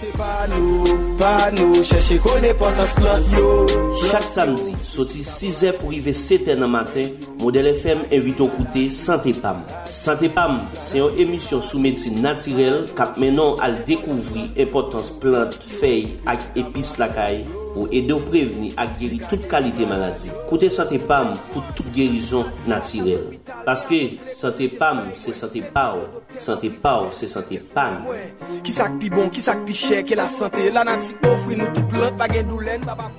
[0.00, 0.16] Chak
[4.24, 9.36] samdi, soti 6 e pou rive 7 e nan matin, Model FM evito koute Santé
[9.36, 9.60] Pam.
[9.92, 16.16] Santé Pam, se yon emisyon sou medsin natirel kap menon al dekouvri impotans plant, fey
[16.24, 20.30] ak epis lakay caille pour aider à prévenir et guérir toute qualité maladie.
[20.48, 23.38] Côté Santé Pam pour toute guérison naturelle.
[23.64, 23.94] Parce que
[24.26, 25.98] Santé Pam, c'est Santé Pao.
[26.38, 28.04] Santé Pao, c'est Santé Pam.
[28.74, 33.10] Ça qui bon, ça qui cher, que la santé, la plante, pas gain douleur, pas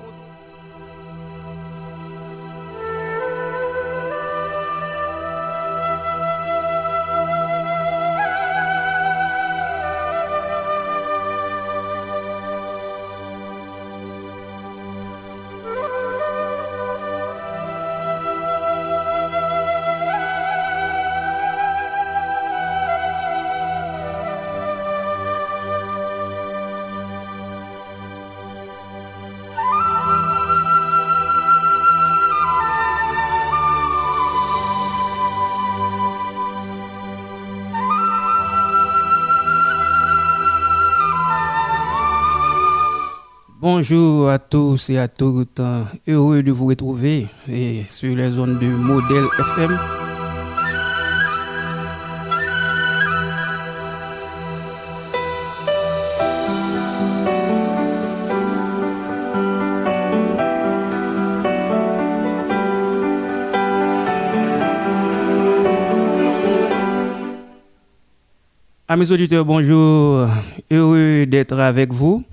[43.81, 45.59] Bonjour à tous et à toutes.
[46.07, 47.25] Heureux de vous retrouver
[47.87, 49.75] sur les zones de Modèle FM.
[68.87, 70.27] Amis auditeurs, bonjour.
[70.69, 72.23] Heureux d'être avec vous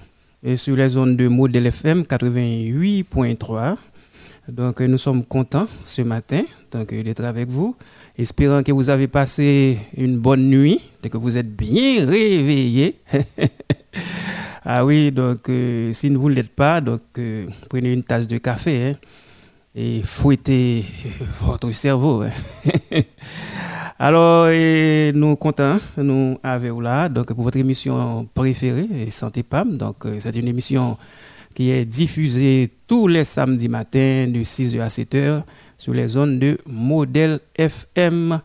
[0.42, 3.77] et sur les zones de modèle FM 88.3.
[4.48, 7.77] Donc nous sommes contents ce matin donc d'être avec vous,
[8.17, 12.98] espérant que vous avez passé une bonne nuit et que vous êtes bien réveillés.
[14.64, 18.39] ah oui, donc euh, si vous ne l'êtes pas, donc euh, prenez une tasse de
[18.39, 18.94] café hein,
[19.75, 20.85] et fouettez
[21.41, 22.23] votre cerveau.
[22.23, 22.31] Hein.
[23.99, 24.49] Alors,
[25.15, 29.77] nous contents, nous avons là, donc pour votre émission préférée, Santé PAM.
[29.77, 30.97] Donc, euh, c'est une émission
[31.53, 35.43] qui est diffusée tous les samedis matins de 6h à 7h
[35.77, 38.41] sur les zones de modèle FM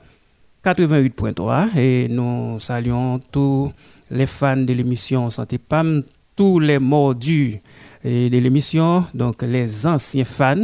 [0.64, 1.78] 88.3.
[1.78, 3.72] Et nous saluons tous
[4.10, 6.02] les fans de l'émission Santé PAM,
[6.36, 7.60] tous les mordus
[8.04, 10.56] de l'émission, donc les anciens fans.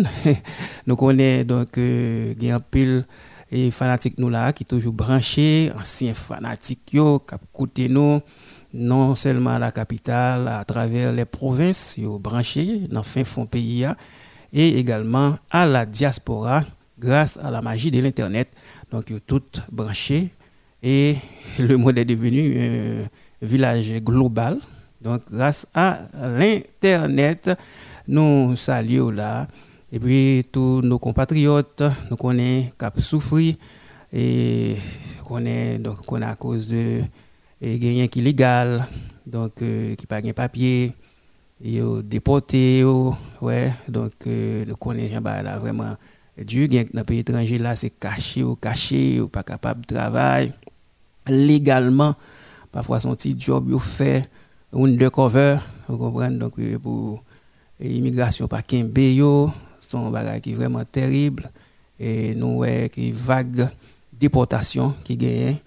[0.88, 2.34] nous connaissons donc euh,
[2.70, 3.06] pile
[3.52, 7.24] et fanatiques nous là qui toujours branchés anciens fanatiques yo
[7.74, 8.22] qui nous.
[8.72, 13.88] Non seulement à la capitale à travers les provinces yo branchés dans fin fond pays
[14.52, 16.62] et également à la diaspora
[17.00, 18.50] grâce à la magie de l'internet.
[18.92, 20.30] Donc yo tout branchés
[20.84, 21.16] et
[21.60, 23.08] le monde est devenu un
[23.42, 24.60] village global
[25.02, 27.50] donc grâce à l'internet
[28.10, 29.48] nous saluons là.
[29.92, 33.54] Et puis, tous nos compatriotes, nous connaissons qui souffert
[34.12, 34.76] et
[35.28, 37.02] connaît donc qu'on à cause de
[37.62, 38.84] gagnants qui légal,
[39.26, 40.94] donc euh, pas de papier,
[41.64, 42.84] et déporté,
[43.42, 45.96] ouais, donc euh, nous connaissons là vraiment
[46.38, 50.54] Dieu dans le pays étranger là c'est caché ou caché ou pas capable de travailler
[51.28, 52.16] légalement
[52.72, 54.30] parfois son petit job il fait
[54.74, 55.58] undercover
[55.90, 56.38] vous comprenez?
[56.38, 57.24] Donc pour
[57.80, 61.50] l'immigration pas kembe yo son bagage qui est vraiment terrible.
[62.00, 63.68] Et nous qui vague
[64.14, 65.58] déportation qui gagne.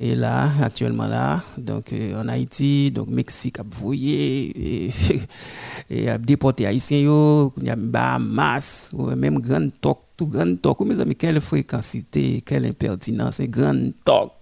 [0.00, 4.92] Et là actuellement là donc euh, en Haïti donc Mexique a voyé
[5.90, 10.80] et, a déporté haïtiens il y a Bahamas même grand toc tout grand toc.
[10.80, 14.32] Mes amis quelle fréquencité quelle impertinence grand toc.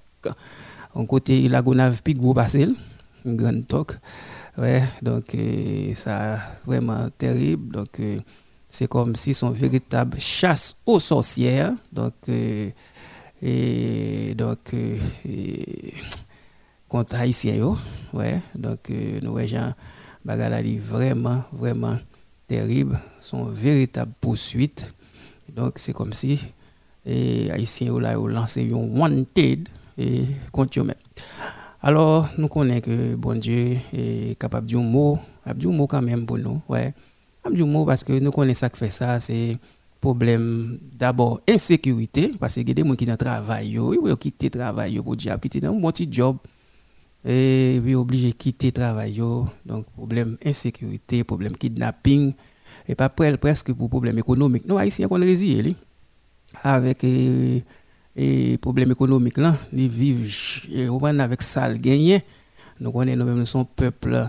[0.95, 2.75] En côté la gonave puis gros basel
[3.35, 3.99] grand toc
[4.59, 8.19] ouais donc euh, ça vraiment terrible donc euh,
[8.77, 11.73] c'est comme si son véritable chasse aux sorcières.
[11.93, 12.71] Donc, euh,
[13.43, 14.75] et, donc,
[16.89, 17.75] contre Haïtien,
[18.13, 18.41] ouais.
[18.55, 19.73] Donc, nous voyons
[20.25, 21.97] Bagalali vraiment, vraiment
[22.47, 22.99] terrible.
[23.21, 24.87] Son véritable poursuite.
[25.55, 26.41] Donc, c'est comme si
[27.09, 30.85] et Haïtien là, ont lancé un wanted et contre
[31.87, 35.87] Alors, nous connaissons que bon Dieu est capable de dire un mot, de un mot
[35.87, 36.93] quand même pour nous, ouais.
[37.49, 39.57] Mot parce que nous connaissons ça qui fait ça, c'est
[40.01, 45.01] problème d'abord insécurité parce que y des gens qui dans travail yo, ils quitter travail
[45.01, 46.39] pour job, quitter dans un petit job.
[47.25, 49.23] Et puis obligé quitter travail
[49.65, 52.33] donc problème insécurité, problème kidnapping.
[52.89, 54.65] Et pas presque pour problème économique.
[54.67, 55.77] Nous haïtiens qu'on résilier
[56.65, 57.63] avec et,
[58.17, 60.33] et problème économique là, ils vivent
[61.21, 62.21] avec ça le gagner.
[62.81, 64.29] Nous connaissons nous-mêmes son peuple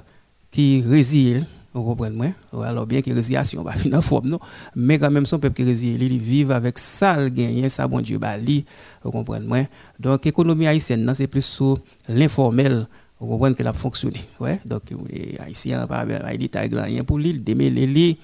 [0.51, 4.39] qui résile, vous comprenez Alors bien que résiliation va finir forme non,
[4.75, 8.01] mais quand même son peuple qui résile, il vit avec ça le gagner, ça bon
[8.01, 8.65] Dieu bali,
[9.03, 9.67] vous comprenez
[9.99, 11.79] Donc l'économie haïtienne c'est plus sur
[12.09, 12.87] l'informel
[13.19, 14.19] vous comprenez qu'elle a fonctionné.
[14.39, 14.59] Ouais?
[14.65, 18.17] Donc, les Haïtiens, pas l'État rien pour lui, il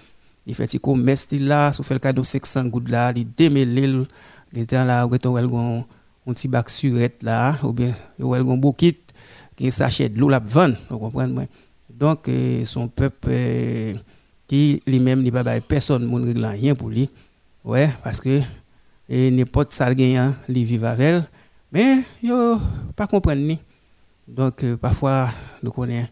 [0.45, 4.07] démêle il fait un commerce là, il fait le cadeau 500 gouttes là, il démêle
[4.53, 5.83] il était là, il a
[6.25, 8.97] un petit bac surette là, ou bien un bouquet
[9.55, 10.41] qui s'achète de l'eau la
[11.89, 13.93] Donc, euh, son peuple euh,
[14.47, 17.09] qui lui-même n'est pas personne ne règle rien pour lui.
[17.63, 18.41] Ouais, parce que
[19.09, 21.23] n'importe ça gagnant, il vit avec elle.
[21.71, 22.57] Mais, yo
[22.95, 23.41] pas comprendre
[24.27, 25.27] donc, euh, parfois,
[25.61, 26.07] nous connaissons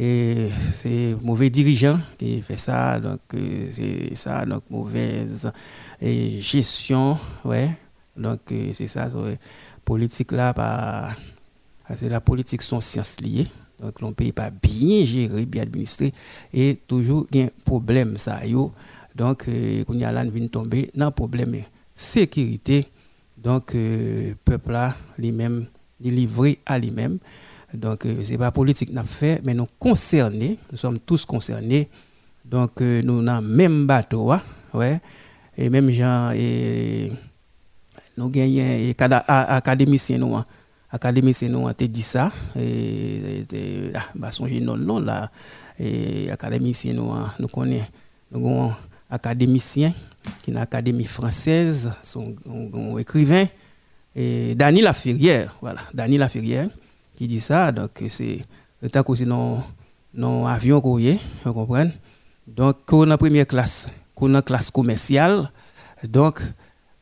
[0.00, 5.50] et c'est mauvais dirigeant qui fait ça, donc euh, c'est ça, donc mauvaise
[6.00, 7.68] gestion, ouais.
[8.16, 9.08] Donc euh, c'est ça,
[9.84, 11.08] politique là, pas,
[11.96, 13.48] c'est la politique sont sciences liées.
[13.80, 16.12] Donc l'on pays pas bien géré, bien administré,
[16.52, 18.72] et toujours il y a un problème ça yo.
[19.16, 19.48] Donc
[19.86, 21.56] quand y a là vient tomber problème
[21.92, 22.86] sécurité.
[23.36, 23.76] Donc
[24.44, 25.66] peuple là lui-même
[26.00, 27.18] livré à lui-même.
[27.74, 31.88] Donc, euh, ce n'est pas politique n'a fait, mais nous concernés, nous sommes tous concernés.
[32.44, 34.40] Donc, euh, nous avons même bateau, hein,
[34.72, 35.00] ouais,
[35.56, 37.12] et même gens, et,
[38.16, 38.94] nous gagnons,
[39.28, 40.46] académiciens, nous, hein.
[40.90, 44.30] académiciens, nous, te dit ça, et, et ah, bah,
[44.62, 45.30] non, non, là,
[45.78, 47.86] et académiciens, nous, hein, nous connaissons,
[48.32, 48.72] nous avons
[49.10, 49.92] académicien
[50.42, 52.34] qui est une académie française, son,
[52.98, 53.44] écrivain,
[54.16, 56.68] et Dany Laferrière, voilà, Dany Laferrière
[57.18, 57.72] qui dit ça.
[57.72, 58.38] Donc, c'est
[58.80, 59.60] le temps c'est non,
[60.14, 61.90] non avion qu'on vous comprenez?
[62.46, 65.50] Donc, qu'on a première classe, qu'on a classe commerciale,
[66.04, 66.40] donc,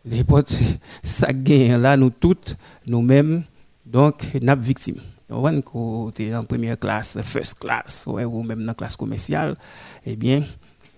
[0.07, 0.59] les potes,
[1.03, 3.45] ça gagne là, nous toutes, nous-mêmes,
[3.85, 5.03] donc, nous victimes.
[5.29, 8.97] Donc, quand tu es en première classe, first class, ouais, ou même dans la classe
[8.97, 9.55] commerciale,
[10.07, 10.43] eh bien,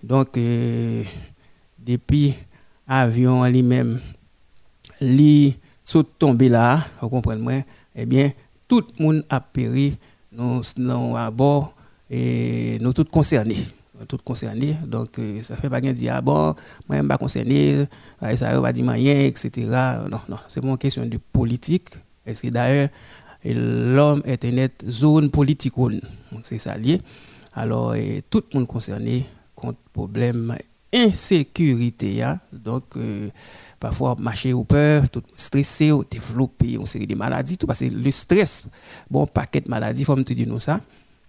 [0.01, 1.03] donc, euh,
[1.77, 2.33] depuis
[2.87, 3.99] avion lui-même,
[5.01, 7.65] lui, saute tombé là, vous comprenez,
[7.95, 8.31] eh bien,
[8.69, 9.97] tout le monde a péri,
[10.31, 11.67] nous sommes
[12.09, 13.57] et nous tous concernés.
[14.07, 14.75] Tous concernés.
[14.87, 16.55] Donc, euh, ça fait pas bien dire, ah bon, moi,
[16.91, 17.85] je ne suis pas concerné,
[18.35, 19.67] ça va dire rien, etc.
[20.09, 21.89] Non, non, c'est une question de politique.
[22.25, 22.87] Est-ce que d'ailleurs,
[23.43, 25.73] l'homme est une zone politique.
[26.43, 27.01] C'est ça lié.
[27.53, 27.93] Alors,
[28.29, 29.25] tout le monde concerné
[29.55, 30.55] contre problème
[30.93, 32.23] insécurité.
[32.23, 32.39] Hein.
[32.53, 33.29] Donc, euh,
[33.79, 37.85] parfois marcher au peur, tout stressé, ou développer une série de maladies, tout parce que
[37.85, 38.65] le stress,
[39.09, 40.79] bon paquet de maladies, faut me dire nous ça.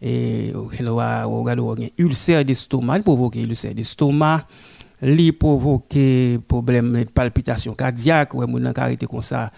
[0.03, 4.47] Et on va regarder ulcère d'estomac, il provoque ulcère d'estomac,
[5.03, 5.97] il provoque
[6.49, 9.51] problème de palpitation cardiaque, ouais mon arrêté comme ça,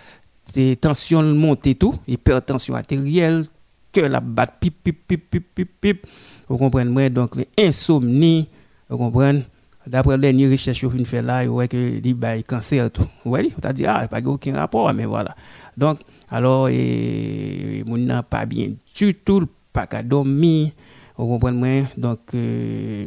[0.53, 3.45] des tensions montées tout, hypertension artérielle,
[3.93, 6.07] cœur la bat pip pip pip pip pip pip.
[6.49, 7.09] Vous comprenez?
[7.09, 8.49] Donc l'insomnie,
[8.89, 9.45] vous comprenez?
[9.87, 13.07] D'après les dernières recherches que fait là, voit que a cancer tout.
[13.25, 15.35] Oui, on a dit ah, pas aucun rapport mais voilà.
[15.77, 15.99] Donc
[16.31, 20.71] alors et mon n'a pas bien du tout, pas qu'à dormir,
[21.17, 23.07] vous comprenez Donc euh,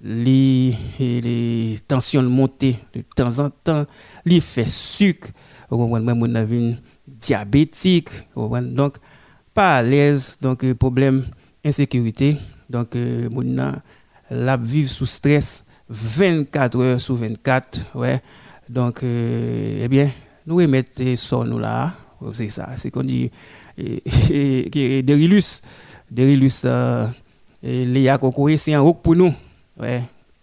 [0.00, 3.84] les, les tensions montées de temps en temps,
[4.24, 5.30] les fait sucre,
[5.68, 6.76] vous comprenez mon a
[7.08, 8.96] diabétique, Donc
[9.52, 11.24] pas à l'aise, donc euh, problème
[11.64, 12.36] insécurité,
[12.70, 13.74] donc euh, mon
[14.30, 17.96] la vivre sous stress 24 heures sur 24.
[17.96, 18.20] Ouais.
[18.68, 20.08] Donc, euh, eh bien,
[20.46, 21.92] nous remettons ça nous là.
[22.32, 22.70] C'est ça.
[22.76, 23.30] C'est qu'on dit
[23.76, 25.60] Derilus.
[26.10, 27.06] Derilus, euh,
[27.62, 29.32] Léa Kokoé, c'est un rock pour nous.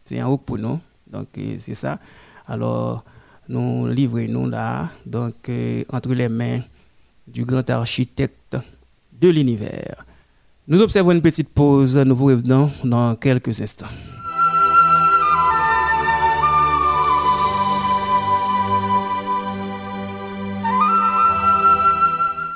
[0.06, 0.80] C'est un pour nous.
[1.12, 2.00] Donc, euh, c'est ça.
[2.48, 3.04] Alors,
[3.48, 4.88] nous livrons nous là.
[5.14, 6.60] Euh, entre les mains
[7.28, 8.58] du grand architecte
[9.20, 10.06] de l'univers.
[10.68, 11.98] Nous observons une petite pause.
[11.98, 13.88] Nous vous revenons dans quelques instants.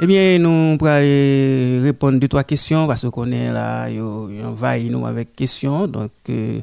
[0.02, 5.06] Eh bien, nous allons répondre deux, trois questions parce qu'on est là, on va nous
[5.06, 5.88] avec questions.
[5.88, 6.60] Donc, euh,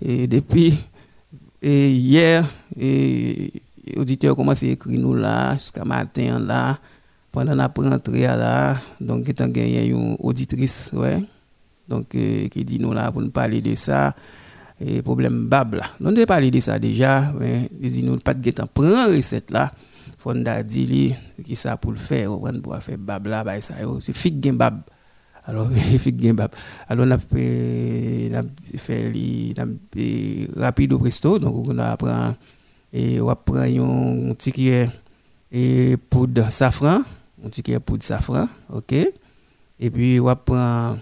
[0.00, 0.78] depuis
[1.60, 2.44] hier,
[2.78, 3.52] et,
[3.96, 6.78] auditeurs commencé à écrire nous là, jusqu'à matin là,
[7.32, 11.24] pendant la rentrée là, donc y a une auditrice, ouais,
[11.88, 14.14] donc, euh, qui dit nous là pour nous parler de ça
[14.80, 15.82] et problème bab là.
[15.98, 19.72] Nous avons parlé de ça déjà, mais ils nous pas de temps prendre recette là.
[20.20, 24.44] Fonda dit qui ça pour le faire, on pour faire bab bah ça c'est fig
[24.44, 24.58] gen.
[25.44, 26.36] Alors fig gen.
[26.88, 28.30] Alors on a fait
[28.76, 29.54] fait li
[30.56, 32.34] rapide presto donc on apprend
[32.92, 34.90] et on un ticket
[35.50, 37.00] et poudre safran,
[37.44, 40.96] un safran, OK Et puis on prend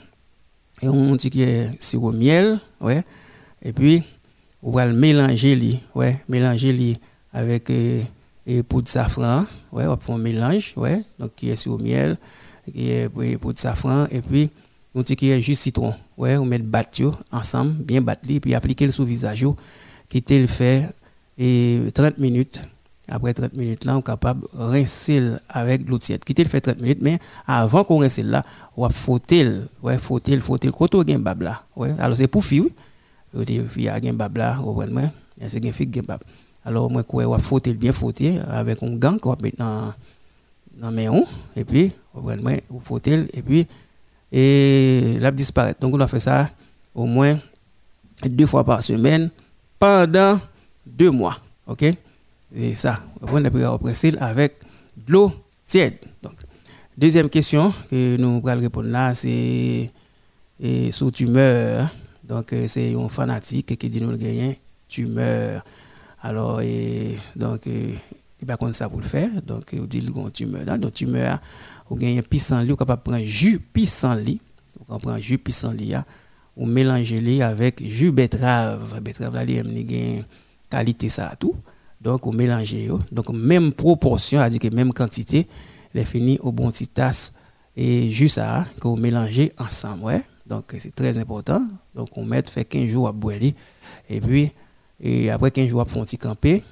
[0.81, 3.03] et on dit que c'est au miel, ouais.
[3.63, 4.03] Et puis,
[4.63, 6.99] on va le mélanger, ouais, mélanger
[7.33, 8.03] avec euh,
[8.49, 12.17] et poudre safran, ouais, on va un mélange, ouais, donc qui est sur miel,
[12.73, 13.09] qui est
[13.61, 14.51] safran, et puis,
[14.95, 18.87] on dit qu'il y a citron, ouais, on met battu ensemble, bien battu, puis appliquer
[18.87, 19.47] le sous visage,
[20.09, 20.89] quitter le fait,
[21.37, 22.59] et 30 minutes,
[23.07, 26.23] après 30 minutes, là, on est capable de rincer avec l'eau tiède.
[26.27, 28.45] Le fait 30 minutes, mais avant qu'on rince là,
[28.77, 29.47] on va fauter,
[29.83, 31.95] ouais, fauter, fauter, quand on là, ouais.
[31.99, 32.73] Alors c'est pour fille, oui.
[33.35, 34.91] On dit, fille a un bab là, voyez,
[35.49, 36.21] c'est bab.
[36.65, 37.05] Alors, moi,
[37.39, 39.95] fauter, bien fauter, avec un gant qu'on va mettre dans,
[40.75, 41.23] dans main,
[41.57, 43.67] et puis, vous voyez, on fauter, et puis,
[44.31, 45.75] et là, disparaît.
[45.81, 46.49] Donc, on a fait ça
[46.95, 47.39] au moins
[48.29, 49.31] deux fois par semaine
[49.79, 50.39] pendant
[50.85, 51.37] deux mois,
[51.67, 51.85] ok?
[52.55, 53.65] Et ça, on a pu
[54.21, 54.55] avec
[54.97, 55.33] de l'eau
[55.67, 55.95] tiède.
[56.23, 56.35] Donc,
[56.97, 59.91] deuxième question que nous allons répondre là, c'est
[60.91, 61.89] sous tumeur.
[62.25, 65.65] Donc, euh, c'est un fanatique qui dit nous gagner tumeur.
[66.23, 69.43] Alors, et, donc, il n'y a pas ça pour le faire.
[69.43, 70.79] Donc, il dit une tumeur.
[70.79, 71.39] Donc, tumeur,
[71.89, 74.41] vous gagnez pissenlit, vous capable prendre jus pissenlit.
[74.87, 75.95] Vous prendre jus pissenlit,
[76.57, 79.01] ou mélanger avec jus betterave.
[79.01, 80.23] Betterave, là, il y a
[80.71, 81.55] qualité ça tout.
[82.01, 82.75] Donc, on mélange.
[83.11, 85.49] Donc, même proportion, c'est-à-dire que même quantité,
[85.95, 87.35] les fini au bon petit tasse
[87.77, 90.21] et juste ça, qu'on mélange ensemble.
[90.47, 91.67] Donc, c'est très important.
[91.95, 93.37] Donc, on met fait 15 jours à boire.
[94.09, 94.53] Et puis,
[95.01, 96.63] et après 15 jours, on un petit camper.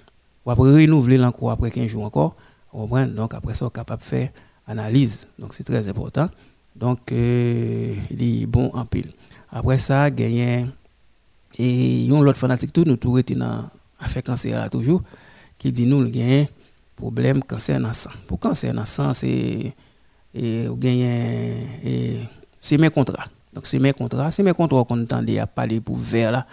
[0.45, 2.37] On va renouveler l'encore après 15 jours encore.
[2.73, 4.31] On Donc, après ça, on est capable de faire
[4.67, 5.29] analyse.
[5.39, 6.29] Donc, c'est très important.
[6.75, 9.13] Donc, euh, il est bon en pile.
[9.51, 10.67] Après ça, gagner.
[11.59, 13.65] Et a l'autre fanatique, tout, nous tout dans
[14.01, 15.03] affaire cancer là toujours
[15.59, 16.45] qui dit nous un
[16.95, 19.75] problème cancer dans sang pour cancer dans sang c'est
[20.35, 21.55] et gagne
[22.61, 25.97] c'est mes contrats donc c'est mes contrats c'est mes contrats qu'on entendait à parler pour
[25.97, 26.47] verre là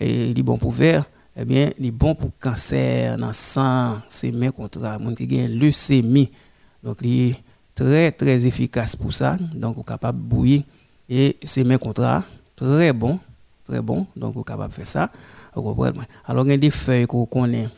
[0.00, 1.04] et il est bon pour verre
[1.36, 6.30] eh bien il est bon pour cancer dans sang c'est mes contrats qui gagne leucémie.
[6.82, 7.36] Donc il est
[7.74, 9.36] très très efficace pour ça.
[9.54, 10.62] Donc on est capable de bouillir.
[11.08, 12.24] Et c'est mes contrats
[12.56, 13.18] très bon
[13.66, 14.06] très bon.
[14.16, 15.10] Donc on est capable de faire ça.
[16.26, 17.68] Alors, il y a des feuilles qu'on connaît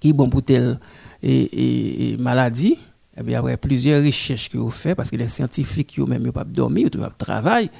[0.00, 0.78] qui sont bon pour telle
[1.22, 2.78] et, maladie.
[3.18, 6.44] Et bien, après plusieurs recherches que vous faites, parce que les scientifiques, ils même pas
[6.44, 7.70] dormir, ils travailler.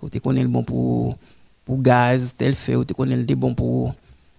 [0.00, 1.16] Vous connaissez le bon pour,
[1.64, 3.94] pour gaz, tel fait, vous connaissez le bon pour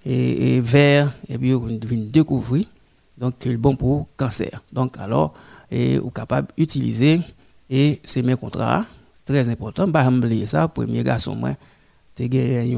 [0.06, 2.66] et, et verre, et puis vous devez découvrir
[3.18, 4.64] donc le bon pour cancer.
[4.72, 5.34] Donc, alors,
[5.72, 7.22] et vous capable d'utiliser
[7.70, 8.86] et c'est mes contrats,
[9.26, 9.90] très important.
[9.92, 11.52] Pas oublier ça, premier garçon, moi,
[12.16, 12.78] tu ils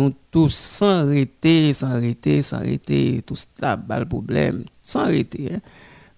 [0.00, 5.54] ont tous sans arrêter, sans arrêter, sans arrêter, tout ça, le problème, sans arrêter.
[5.54, 5.60] Hein.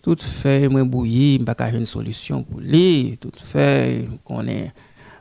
[0.01, 3.17] Tout fait, moi bouilli, je pas une solution pour lui.
[3.21, 4.73] Tout fait, qu'on est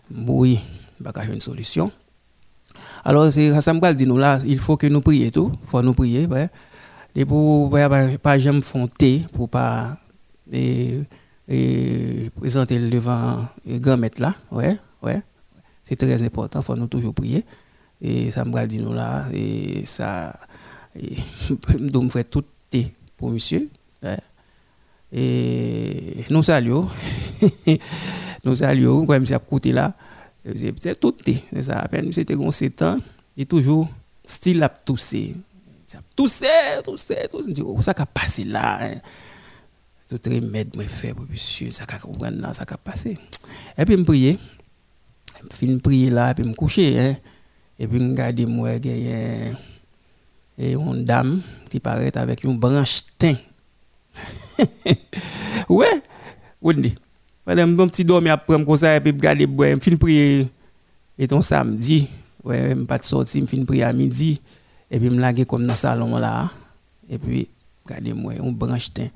[0.10, 0.60] bouilli,
[1.00, 1.92] je pas une solution.
[3.04, 5.94] Alors, c'est me dit nous là, il faut que nous prions tout, il faut nous
[5.94, 6.26] prier.
[6.26, 6.50] Ouais.
[7.16, 7.90] Et pour pas,
[8.22, 9.98] pas jamais fonter, pour pas
[10.52, 11.02] et,
[11.48, 14.34] et présenter devant le grand maître là.
[14.52, 15.22] Ouais, ouais.
[15.84, 17.46] C'est très important, il faut nous toujours prier
[18.04, 20.38] et ça me dit nous là et ça
[21.80, 22.44] donc fait tout
[23.16, 23.70] pour monsieur
[24.04, 24.18] hein.
[25.12, 26.88] et nous saluons
[28.44, 29.94] nous saluons quand même ça coûté là
[30.46, 33.00] c'est peut-être tout c'est ça à peine c'était gon 7 ans
[33.38, 33.90] et toujours
[34.26, 35.36] style à tousser
[36.16, 36.46] tousser
[36.84, 38.96] tousser tousser oh, ça a passé là hein.
[40.10, 43.18] tout remède me fait pour monsieur ça a comprendre là ça passé.
[43.78, 44.38] Et puis me prier.
[45.52, 47.16] Fin prier là et puis me coucher hein.
[47.80, 53.36] Et puis, regardez moi, il y a une dame qui paraît avec une branche teint.
[55.70, 56.02] ouais,
[56.62, 56.94] oui.
[57.46, 60.48] Madame, mon petit dormi après comme ça, et puis regarder, je fin prier,
[61.18, 62.08] et ton samedi,
[62.44, 64.42] ouais, je pas de sortir, je fin prier à midi,
[64.90, 66.50] et puis je me comme dans le salon là,
[67.10, 67.50] et puis,
[67.86, 69.10] regardez moi, une branche teint.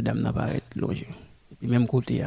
[0.00, 0.94] Dame n'a pas loin.
[0.94, 2.24] Et puis, même côté,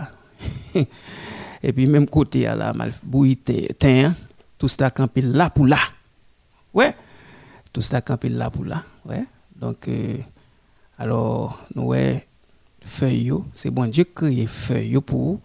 [1.64, 4.14] et puis, même côté, là, mal bouilli teint
[4.58, 5.78] tout ça campé là pour là.
[6.74, 6.94] Ouais,
[7.72, 8.84] tout ça campé là pour là.
[9.06, 9.24] Ouais,
[9.56, 10.18] donc, euh,
[10.98, 12.28] alors, nous, ouais,
[12.82, 15.40] feuille, c'est bon Dieu créé feuille pour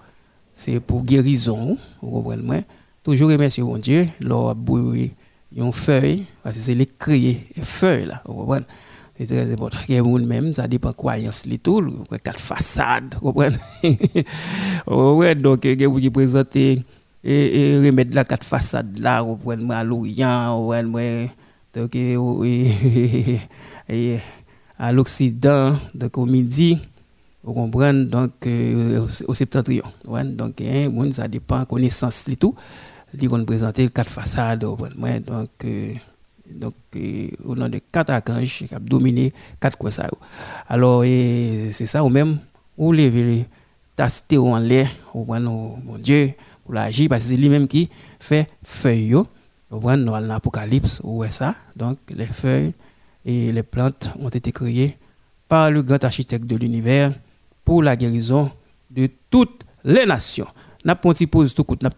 [0.52, 2.64] c'est pour guérison, vous comprenez
[3.02, 5.10] Toujours remercier bon Dieu, leur bouillir
[5.54, 8.66] une feuille, parce que c'est les créer feuille là, vous comprenez.
[9.16, 9.78] C'est très important.
[9.88, 13.56] A même, ça dépend de croyance, les tout, quatre façades, vous comprenez.
[15.36, 16.82] Donc, a qui présentent et,
[17.22, 21.28] et remettre la quatre façades là, au point de l'Orient, au point
[21.74, 21.96] donc,
[23.88, 24.18] et,
[24.78, 26.78] à l'Occident, donc au midi,
[27.44, 28.06] Vous comprenez?
[28.06, 29.84] Donc euh, au septentrion.
[30.06, 32.54] Donc hein, ça dépend connaissance et tout.
[33.20, 34.60] Ils vont présenter quatre façades.
[34.60, 34.80] Donc
[35.64, 35.92] euh,
[36.50, 40.08] donc euh, au nom de quatre archanges qui ont dominé quatre ça.
[40.68, 42.38] Alors c'est ça ou même
[42.78, 43.46] ou lever
[43.94, 46.32] tasté en l'air, au mon Dieu
[46.64, 49.14] pour l'agir parce que c'est lui-même qui fait feuilles.
[49.70, 51.54] Au dans l'Apocalypse où est ça?
[51.76, 52.74] Donc les feuilles
[53.24, 54.96] et les plantes ont été créées
[55.46, 57.12] par le grand architecte de l'univers
[57.64, 58.50] pour la guérison
[58.90, 60.46] de toutes les nations.
[60.84, 61.90] N'a pas pause tout coup, n'a.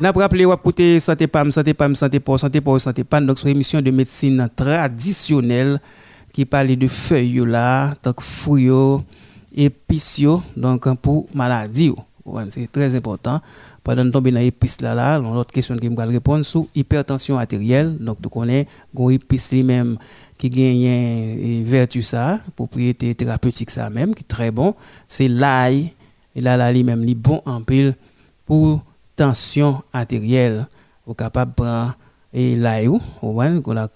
[0.00, 3.24] N'a pas rappelé ou côté santé pam santé pam santé pour santé pour santé pam
[3.24, 5.80] donc sur émission de médecine traditionnelle
[6.32, 8.68] qui parle de feuilles là, donc fruits
[9.54, 10.22] épices
[10.56, 11.92] donc pour maladie.
[12.48, 13.40] c'est très important.
[13.82, 17.96] Pendant tomber dans épices là là, l'autre question que je vais répondre sur hypertension artérielle.
[17.98, 19.98] Donc tu connais gon épice lui-même
[20.38, 24.74] qui gagne vertu ça, propriété thérapeutique ça même qui est très bon,
[25.08, 25.92] c'est l'ail.
[26.36, 27.94] Et là là lui-même est bon en pile
[28.44, 28.82] pour
[29.16, 30.66] tension artérielle.
[31.06, 31.96] Vous capable de prendre
[32.32, 33.88] l'ail ou on a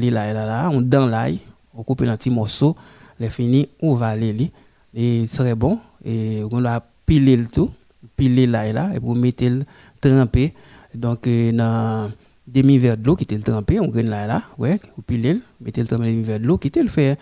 [0.00, 1.40] l'ail là là, on dans l'ail
[1.76, 2.74] on coupe un petit morceau,
[3.20, 4.50] les fini, on va aller.
[4.96, 5.78] Et très bon.
[6.04, 7.70] Et on va piler le tout,
[8.16, 9.60] piler là et là, et pour mettre le
[10.00, 10.54] trempé.
[10.94, 12.10] Donc, euh, dans
[12.46, 15.82] demi-verre de l'eau qui était trempé, on gagne là et là, ouais, on pile, mettez
[15.82, 17.16] le trempé demi-verre de l'eau, qui était le faire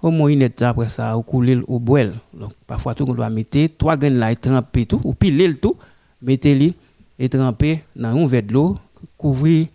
[0.00, 2.14] au moins une heure après ça, on coule au boil.
[2.32, 5.56] Donc, parfois, tout, on doit mettre trois graines là et tremper tout, ou piler le
[5.56, 5.76] tout,
[6.22, 6.72] mettez-le
[7.18, 8.78] et tremper dans un verre de l'eau,
[9.18, 9.66] couvrir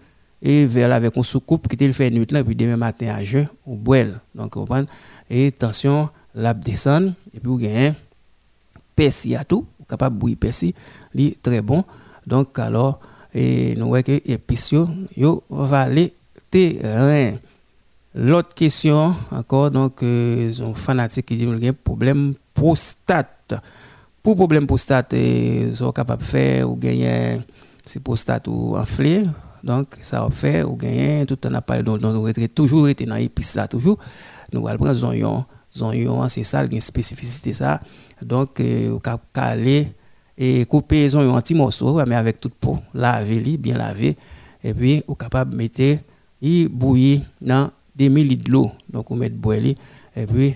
[0.42, 3.24] et vers avec une soucoupe qui te le fait nuit là puis demain matin à
[3.24, 4.90] jeun ou boire donc comprendre
[5.30, 7.94] et attention la et puis vous gagnez
[8.96, 10.74] persil à tout capable bouillir persil
[11.14, 11.84] li très bon.
[12.26, 13.00] Donc alors
[13.34, 14.76] et nous voyons que épices
[15.16, 16.14] yo valer
[16.50, 17.34] terrain.
[18.16, 23.56] L'autre question encore donc euh, sont fanatiques qui dit a problème prostate.
[24.22, 27.40] Pour problème prostate ils sont capables de faire ou gagner
[27.86, 29.26] si prostate ou enflé.
[29.64, 33.06] Donc, ça va faire, ou gagner, tout en a parlé, donc, nous retraite toujours été
[33.06, 33.98] dans l'épice là, toujours.
[34.52, 36.20] Nous allons prendre zonion.
[36.22, 37.80] Zonion, c'est ça, il y a une spécificité ça.
[38.22, 39.00] Donc, on
[39.34, 39.88] caler
[40.38, 44.16] et couper zonion en petits morceaux, mais avec toute peau, laver, bien laver.
[44.64, 46.04] Et puis, on est capable de mettre,
[46.42, 48.72] et bouillir dans des litres d'eau.
[48.90, 50.56] Donc, on met de boire, et puis,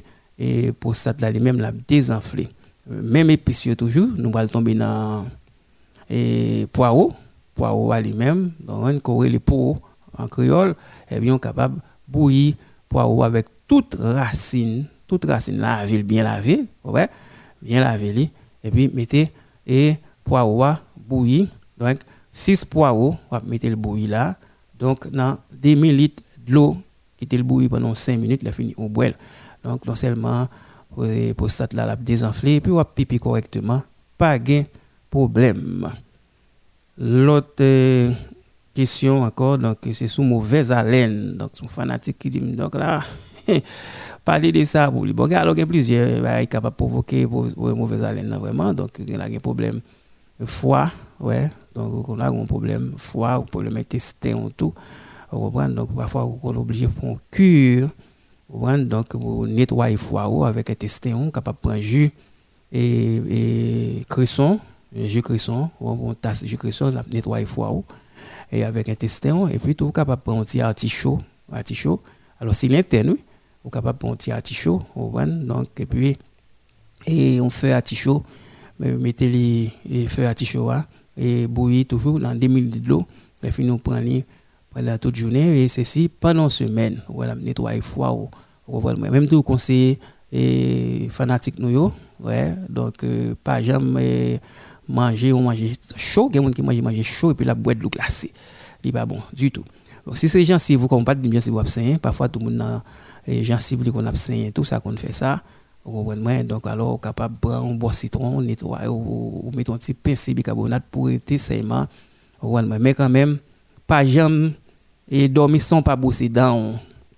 [0.80, 2.48] pour ça, même la désenfler.
[2.90, 5.26] Même épice toujours, nous allons tomber dans
[6.10, 7.14] et poireau
[7.54, 9.80] poireau lui-même, donc on les poireaux
[10.18, 10.76] en créole,
[11.10, 12.54] et bien on capable de bouillir
[12.88, 17.10] poireau avec toute racine, toute racine lavée, bien lavée, ouais,
[17.62, 18.30] bien lavée,
[18.64, 19.32] et puis mettez
[19.66, 20.66] et poireau
[20.96, 22.00] bouillir, donc
[22.32, 24.36] 6 poireaux, on va mettre le bouilli là,
[24.78, 26.78] donc dans 2 litres d'eau
[27.18, 29.16] qui était le bouilli pendant 5 minutes, il a fini au boil.
[29.64, 30.48] Donc non seulement
[31.36, 33.82] pour ça là la désenfler, puis on va pipi correctement,
[34.18, 34.64] pas de
[35.10, 35.92] problème.
[36.98, 38.12] L'autre euh,
[38.74, 41.38] question encore, donc c'est sous mauvaise haleine.
[41.38, 43.02] Donc, son fanatique qui dit, donc là,
[44.26, 45.14] parler de ça pour lui.
[45.14, 48.74] Bon, alors, il y a plusieurs, bah, il est capable de provoquer mauvaise haleine, vraiment.
[48.74, 49.82] Donc, il y a un problème
[50.46, 51.52] foie, ouais.
[51.74, 54.74] Donc, on a un problème foie, un problème intestin, tout.
[55.32, 57.90] Donc, parfois, on est obligé de prendre une cure.
[58.86, 62.12] Donc, pour nettoyer le foie avec intestin, capable de prendre jus
[62.72, 64.60] et, et cresson
[64.96, 67.84] jus cresson, on tasse jus cresson, nettoyer foie
[68.52, 71.20] et avec intestin et puis tout capable prendre un petit artichaut,
[71.52, 72.02] artichaut.
[72.40, 73.24] Alors c'est l'interne, oui,
[73.68, 76.18] on capable prendre un petit artichaut, donc et puis
[77.06, 78.24] et on fait artichaut,
[78.80, 80.72] mettez les feu artichaut
[81.18, 83.06] et bouillir toujours dans 2000 litres d'eau,
[83.44, 84.24] et puis nous prenons
[84.74, 85.64] pendant toute journée.
[85.64, 88.16] Et ceci pendant une semaine, voilà, nettoyer foie
[88.98, 90.00] même tout conseiller
[90.32, 94.42] et fanatique nous ouais donc euh, pas jamais
[94.88, 97.46] manger ou manger chaud, il y a des gens qui mangent manger chaud et puis
[97.46, 98.32] la boîte de l'eau glacée.
[98.34, 99.64] Ce n'est pas bon du tout.
[100.14, 102.84] Si c'est gens si vous comprenez bien si vous absent, parfois tout le monde a
[103.44, 105.42] gens si vous qu'on absent, tout ça qu'on fait ça.
[105.84, 110.34] Vous comprenez Donc alors capable prendre un bon citron, nettoyer ou, mettre un petit pincé
[110.34, 111.88] bicarbonate pour être seulement.
[112.44, 113.40] Mais quand même
[113.86, 114.52] pas jamais
[115.10, 116.74] et dormir sans pas bosser dents.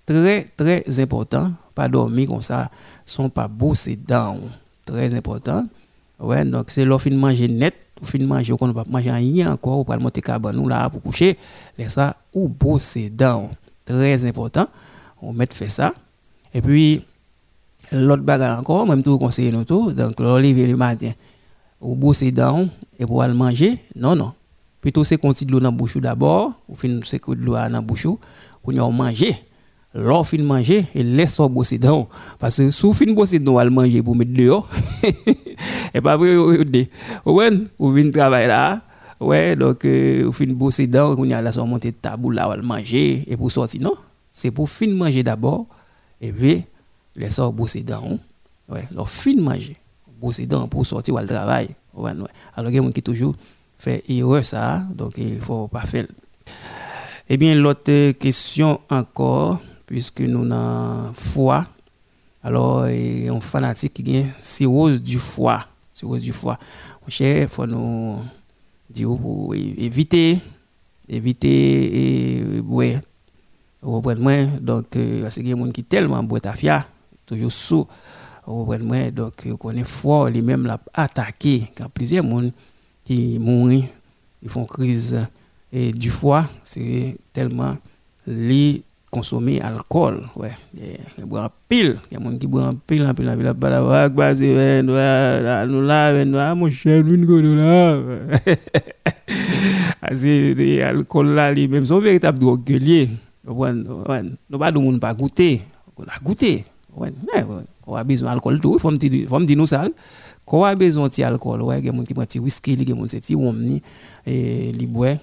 [0.06, 2.70] Très très important, pas dormir comme ça
[3.04, 4.38] sans pas bosser dents.
[4.84, 5.66] Très important.
[6.18, 9.80] Ouais, donc c'est l'offre de manger net, fin manger, on ne pas manger rien encore,
[9.80, 11.36] ou pas monter cabane là pour coucher,
[11.78, 13.50] laisse ça ou bosser dents.
[13.84, 14.66] Très important.
[15.22, 15.92] On met fait ça.
[16.54, 17.02] Et puis,
[17.92, 21.12] l'autre bagarre encore, même tout conseiller nous tout, donc l'olivier le matin.
[21.80, 23.78] ou brosser dents et pour aller manger.
[23.96, 24.32] Non, non.
[24.80, 27.54] Plutôt c'est qu'on de l'eau dans la bouche d'abord, ou fin c'est que de l'eau
[27.54, 28.06] dans la bouche,
[28.62, 29.34] pour nous manger.
[29.92, 32.08] L'or fin manger et laisse ça brosser dents.
[32.38, 34.68] Parce que si vous fin brosser dents, à manger pour mettre dehors,
[35.94, 36.86] et pas vrai, ou
[37.78, 38.82] vous venez travailler là,
[39.20, 42.56] ouais, donc euh, vous fin brosser dents, on y a sur monter tabou là, à
[42.56, 43.94] manger, et pour sortir, non?
[44.30, 45.66] C'est pour fin manger d'abord,
[46.20, 46.62] et puis,
[47.16, 48.18] laisse ça brosser dents.
[48.68, 49.76] Ouais, leur fin manger
[50.20, 51.70] brosser dents pour sortir au travail.
[51.94, 52.28] Ouais, ouais.
[52.56, 53.34] Alors, il y a qui toujours
[53.78, 56.06] fait erreur ça, donc il ne faut pas faire.
[57.28, 61.66] Eh bien, l'autre question encore, puisque nous avons foi.
[62.44, 65.66] Alors, un fanatique qui a cirrhose du foie.
[65.92, 66.58] Cirrhose du foie.
[67.02, 68.18] Mon cher, il faut nous
[68.88, 70.38] dire pour éviter,
[71.08, 72.98] éviter, et, ouais,
[73.82, 76.86] moi, donc, parce qu'il y a des gens qui tellement boit à
[77.26, 77.86] toujours sous
[78.46, 82.50] moi donc on est fort les mêmes l'a attaqué quand plusieurs monde
[83.04, 85.24] qui mourent ils font crise
[85.72, 87.76] et du foie c'est tellement
[88.26, 90.52] les consommer alcool ouais
[91.18, 93.70] ils boivent pile il y a monde qui boit pile en pile en pile pas
[93.70, 97.98] la vague basé nous là nous mon cher go là
[100.14, 102.62] c'est alcool là les mêmes sont véritable drogue
[103.46, 105.60] ouais nous pas de monde pas goûter
[105.96, 106.64] on a goûté
[106.96, 107.12] ouais
[107.86, 109.88] on a besoin d'alcool tout dire faut me dire nous ça
[110.46, 112.94] qu'on a besoin d'alcool ouais il y a qui prend petit whisky il y a
[112.94, 113.60] des c'est petit rhum
[114.24, 115.16] et li boit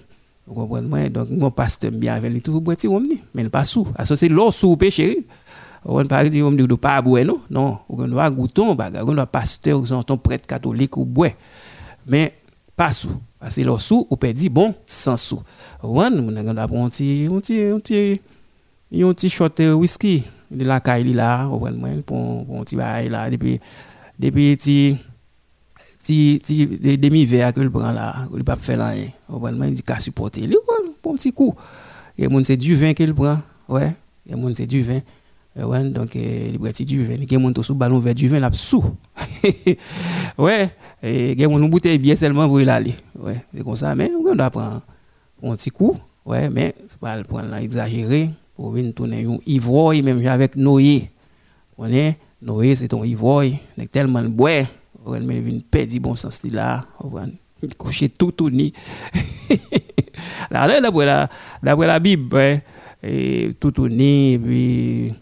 [0.48, 2.88] vous comprenez donc mon pasteur bien avec lui petit
[3.34, 3.88] mais pas sous.
[4.04, 5.26] C'est l'eau sous péché
[5.86, 7.40] on ne on ne pas boire non?
[7.50, 7.78] Non.
[7.90, 11.32] On doit goûter on on pasteur ton prêtre catholique ou boire.
[12.06, 12.34] Mais
[12.76, 13.22] pas sous.
[13.40, 15.42] Parce que l'eau sous ou peut dire bon sans sous.
[15.84, 18.20] On on doit prendre un petit un petit
[18.94, 20.26] un petit shot whisky.
[20.50, 21.46] De la caille là.
[21.46, 23.30] Moins pour pour petit bail là.
[23.30, 23.60] Depuis
[24.20, 24.98] depuis
[26.08, 26.66] ti ti
[26.98, 28.78] demi verre que le prend là il pas faire
[29.28, 30.56] moins il dit qu'à supporter lui
[31.04, 31.54] bon petit coup
[32.18, 33.94] et mon du vin qu'il prend ouais
[34.26, 35.02] et mon du vin.
[35.58, 37.18] Ouais donc il prend du vin.
[37.30, 38.86] Il mon sous ballon vers du vin là sous
[40.38, 40.70] ouais
[41.04, 44.34] et il mon bouteille bien seulement pour il aller ouais c'est comme ça mais on
[44.34, 44.82] doit prendre
[45.44, 51.12] un petit coup ouais mais c'est pas le là exagéré un même avec Noé.
[52.40, 54.62] Noé, c'est il est tellement bois,
[55.08, 57.26] on va venir perdre bon sens là, on va
[57.78, 58.74] coucher tout tout ni.
[60.52, 61.30] Là, d'après la,
[61.64, 62.62] d'après la Bible,
[63.04, 65.14] et tout tout ni, et puis,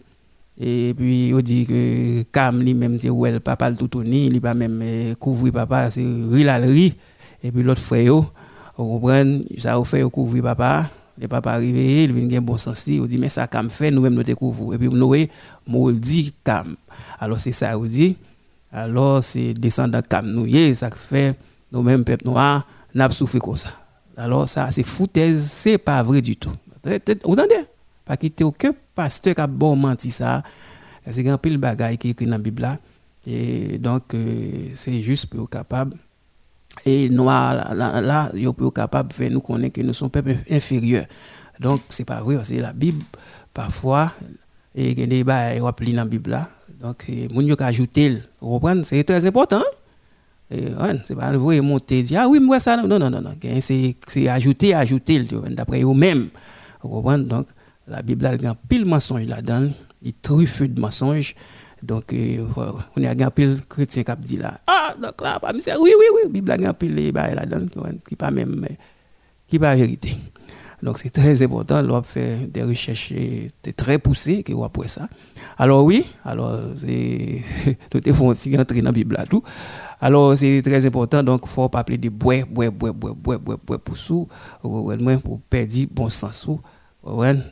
[0.58, 4.26] et puis, on dit que Cam, lui même, c'est elle papa le tout tout ni,
[4.26, 6.94] il pas même couvrir papa, c'est rilalri,
[7.42, 8.32] et puis l'autre frère, vous
[8.76, 10.86] comprenez, ça vous fait couvrir papa,
[11.18, 14.14] les papa arrivé, il vient bon sens, il dit mais ça cam fait nous même
[14.14, 15.30] nous découvrons et puis Noé
[15.66, 16.76] m'a dit cam.
[17.18, 18.16] Alors c'est ça il dit
[18.76, 21.34] alors c'est descendant cam nous ça fait
[21.72, 23.70] nous même peuple noir n'a souffert comme ça.
[24.16, 26.52] Alors ça c'est foutaise, c'est pas vrai du tout.
[26.84, 27.64] Vous entendez?
[28.04, 30.42] Pas quitter aucun pasteur qui a bon menti ça.
[31.08, 32.68] C'est grand pile bagaille qui est écrit dans la Bible.
[33.26, 35.96] Et donc euh, c'est juste pour capable
[36.84, 40.36] et noir là, là, ils sont capables de faire nous connaître que nous sommes peuple
[40.50, 41.06] inférieurs.
[41.58, 43.02] Donc, c'est pas vrai, c'est la Bible,
[43.54, 44.12] parfois,
[44.76, 46.48] et il y a des débats dans la Bible là.
[46.80, 49.62] Donc, c'est mon qui ajouter, vous comprenez, c'est très important.
[50.50, 53.20] Et, ouais, c'est pas le vrai monter, dire, ah oui, moi ça, non, non, non,
[53.20, 56.28] non, c'est ajouter, ajouter, d'après eux-mêmes.
[56.82, 57.48] Vous comprenez, donc,
[57.88, 59.68] la Bible a un pile mensonge là-dedans,
[60.02, 61.34] il truffe de mensonges.
[61.82, 62.46] Donc, euh,
[62.96, 66.20] on a un pile chrétien qui dit là, ah, donc là, pas oui, oui, oui,
[66.24, 67.66] la Bible a un pile là-dedans
[68.06, 68.66] qui pas même,
[69.48, 70.16] qui pas vérité.
[70.82, 73.12] Donc, c'est très important, de faire des recherches
[73.76, 75.08] très poussées, qui après ça.
[75.58, 76.58] Alors, oui, alors,
[77.90, 79.42] tout est fonti entrer dans la Bible tout.
[80.00, 83.38] Alors, c'est très important, donc, il faut pas appeler des bois, bois, bois, bois, bois,
[83.38, 84.28] bois, bois, pour sous,
[84.60, 86.48] pour perdre bon sens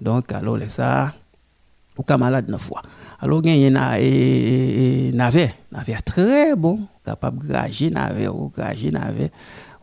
[0.00, 1.12] Donc, alors, ça,
[1.96, 2.82] ou cas malade neuf fois.
[3.20, 8.90] Alors il y a et navet, navet très bon, capable de grager navet ou grager
[8.90, 9.30] navet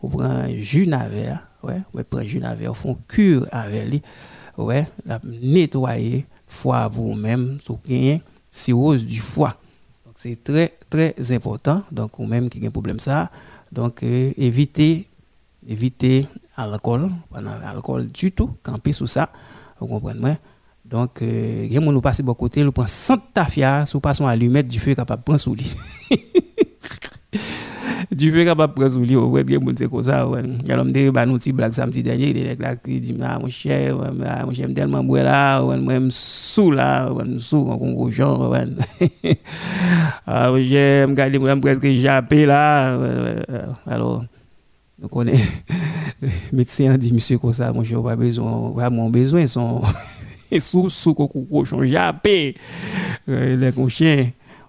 [0.02, 4.02] ou prend jus navet, ouais, ou prend jus navet, ou font cure avec lui,
[4.58, 9.56] ouais, la nettoyer foie pour même sous gagner cirrhose du foie.
[10.04, 11.82] Donc c'est très très important.
[11.90, 13.30] Donc ou même qui a un problème ça,
[13.70, 15.08] donc euh, éviter
[15.68, 16.26] éviter
[16.58, 19.30] l'alcool, pas l'alcool du tout, camper sous ça,
[19.80, 20.36] vous comprenez?
[20.84, 24.26] Donc, euh, il y a nous passer de côté, nous prend 100 tafia, sous passons
[24.26, 25.72] à lui mettre du feu capable de prendre sous lui.
[28.12, 30.42] Du fais capable prendre sous lui, ouais, bien bon c'est comme ça, ouais.
[30.68, 33.48] Alors me bah nous petit blague samedi dernier, il est là qui dit ah mon
[33.48, 38.50] cher, mon cher tellement boire là, ouais, moi sous là, ouais, sous on gros genre,
[38.50, 38.66] ouais.
[40.26, 42.98] Ah, j'aime garder moi presque jappé là.
[43.86, 44.24] Alors
[44.98, 45.64] donc on est
[46.52, 49.80] médecin dit monsieur comme ça, mon cher pas besoin, vraiment besoin son
[50.58, 52.56] sous sous cochon jappé.
[53.26, 53.72] Les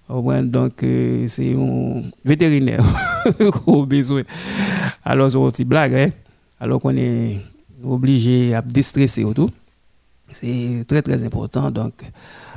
[0.07, 2.83] chien donc, euh, c'est un vétérinaire
[3.65, 4.23] qu'on a besoin.
[5.03, 6.09] Alors, c'est une petite blague, hein?
[6.59, 7.39] alors qu'on est
[7.83, 9.49] obligé à déstresser autour.
[10.29, 11.71] C'est très, très important.
[11.71, 12.03] Donc,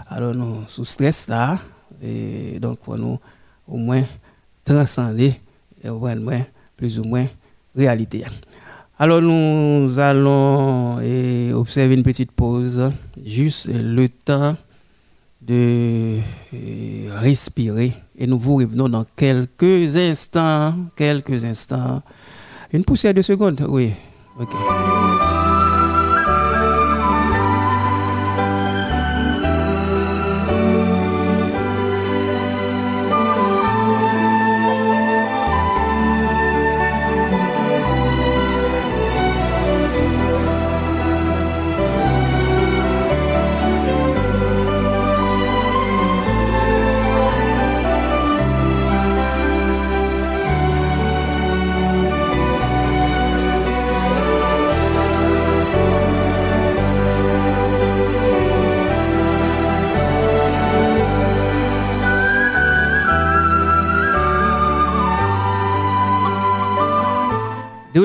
[0.09, 1.59] alors, nous, sous stress là,
[2.03, 3.19] et donc, pour nous,
[3.69, 4.03] au moins,
[4.65, 5.35] transcender,
[5.83, 6.41] et au moins,
[6.77, 7.27] plus ou moins,
[7.75, 8.25] réalité.
[8.99, 10.97] Alors, nous allons
[11.55, 12.91] observer une petite pause,
[13.25, 14.57] juste le temps
[15.47, 16.19] de
[16.55, 22.03] euh, respirer et nous vous revenons dans quelques instants, quelques instants.
[22.73, 23.93] Une poussière de secondes, oui.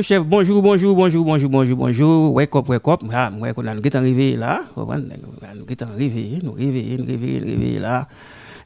[0.02, 2.34] Chef, bonjour, bonjour, bonjour, bonjour, bonjour, bonjour.
[2.34, 3.02] Wake up, wake up.
[3.12, 4.60] Ah, on a nous arrivé là.
[4.76, 8.08] Nous sommes arrivé, nous réveillés, nous réveillés, nous là.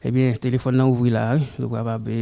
[0.04, 1.36] Eh bien, téléphone là ouvri là.
[1.58, 1.70] Nous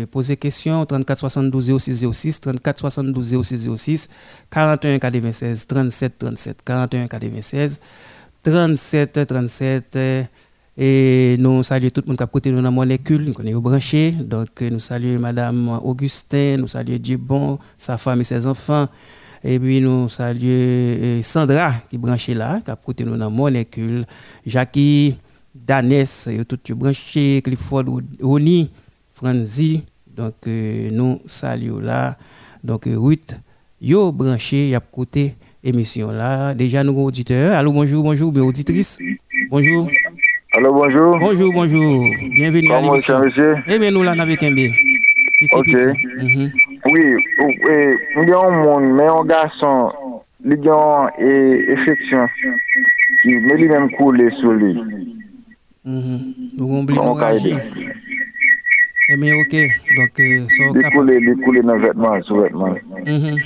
[0.06, 4.08] poser question 34 72 06 06, 34 72 06 06,
[4.50, 7.80] 41 96, 37 37, 41 96,
[8.42, 9.98] 37 37.
[10.76, 14.10] Et nous saluons tout le monde qui a côté de la molécule, nous connaissons branché.
[14.12, 18.88] Donc, nous saluons Madame Augustin, nous saluons Dubon, sa femme et ses enfants.
[19.44, 23.28] Et puis, nous saluons euh, Sandra qui est branchée là, qui a côté de la
[23.28, 24.04] molécule.
[24.44, 25.16] Jackie,
[25.54, 27.84] Danès, tout branché, Clifford,
[28.20, 28.70] Oni,
[29.12, 29.84] Franzi.
[30.16, 32.16] Donc, euh, nous saluons là.
[32.64, 33.36] Donc, Ruth,
[33.80, 36.52] yo branché, y a côté émission là.
[36.52, 37.56] Déjà, nous auditeurs.
[37.56, 38.98] Allô, bonjour, bonjour, mes auditrices.
[39.50, 39.88] Bonjour.
[40.56, 41.18] Allô, bonjour.
[41.18, 42.04] Bonjour, bonjour.
[42.30, 43.18] Bienvenue à l'émission.
[43.18, 43.56] monsieur?
[43.66, 44.60] Eh bien, nous, là, avec un B.
[45.52, 45.66] Ok.
[45.66, 46.52] Mhm.
[46.92, 47.00] Oui,
[47.40, 47.56] oui,
[48.16, 49.92] nous avons un monde, mais un garçon,
[50.44, 52.28] il a une affection
[53.22, 54.76] qui met lui-même couler sur lui.
[55.84, 57.60] Nous avons oublié de réagir.
[59.08, 59.56] Eh bien, ok.
[59.96, 62.76] Donc, euh, il coule, il coule dans les vêtements, sur les vêtements.
[63.04, 63.36] Mhm.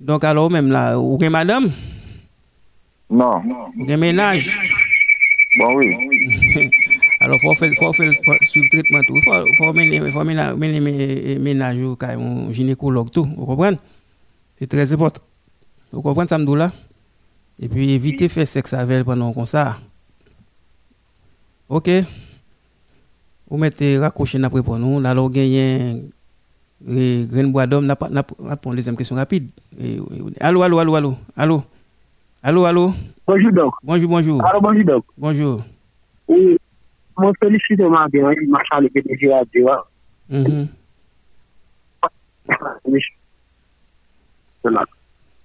[0.00, 1.70] Donc, alors, même là, vous avez madame?
[3.08, 3.40] Non.
[3.74, 4.60] Vous avez ménage?
[5.56, 5.96] Bon, oui.
[7.20, 9.00] Alors, il faut faire, faut faire le traitement.
[9.08, 13.10] Il faut, faut mener, faut mener, ménage un gynécologue.
[13.10, 13.78] Tout, vous comprenez?
[14.58, 15.22] C'est très important.
[15.92, 16.72] Vous comprenez ça, là?
[17.58, 19.78] Et puis, éviter faire sexe avec elle pendant comme ça.
[21.70, 21.90] Ok?
[23.48, 25.00] Vous mettez raccroché après pour nous.
[25.00, 26.02] Là, vous gagnez
[26.84, 27.86] grain bois d'homme.
[27.86, 29.48] N'a pas une deuxième question rapide.
[30.40, 31.16] Allô, allô, allô, allô?
[31.34, 31.62] Allô?
[32.42, 32.92] Allô, allô?
[33.26, 33.74] Bonjour, Doc.
[33.82, 34.44] Bonjour, bonjour.
[34.46, 35.04] Allô, bonjour, Doc.
[35.18, 35.64] Bonjour.
[36.28, 36.56] Oui,
[37.18, 39.66] mon félicite ma bien, il m'a chargé de PDG à Dieu.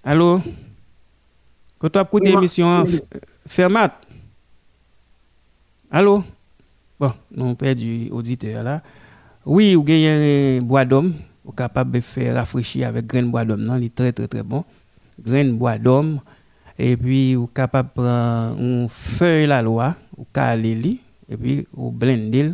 [0.04, 0.42] Allô?
[1.80, 2.84] Quand tu as écouté l'émission
[3.48, 4.00] Fermat?
[5.90, 6.24] Allô?
[7.00, 8.82] Bon, nous avons perdu l'auditeur là.
[9.44, 13.44] Oui, vous avez un bois d'homme, vous êtes capable de faire rafraîchir avec grain bois
[13.44, 13.66] d'homme.
[13.80, 14.64] Il est très, très, très bon.
[15.20, 16.20] Grain bois d'homme
[16.82, 20.98] et puis vous capable de prendre une feuille la loi, ou caler
[21.30, 22.54] et puis vous blender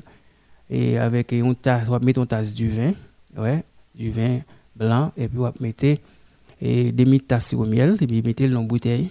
[0.69, 2.91] et avec une tasse, vous mettre une tasse du vin,
[3.37, 3.63] ouais,
[3.95, 4.39] du vin
[4.75, 6.01] blanc et puis vous mettez
[6.59, 9.09] et demi tasse au miel et puis mettez dans une bouteille.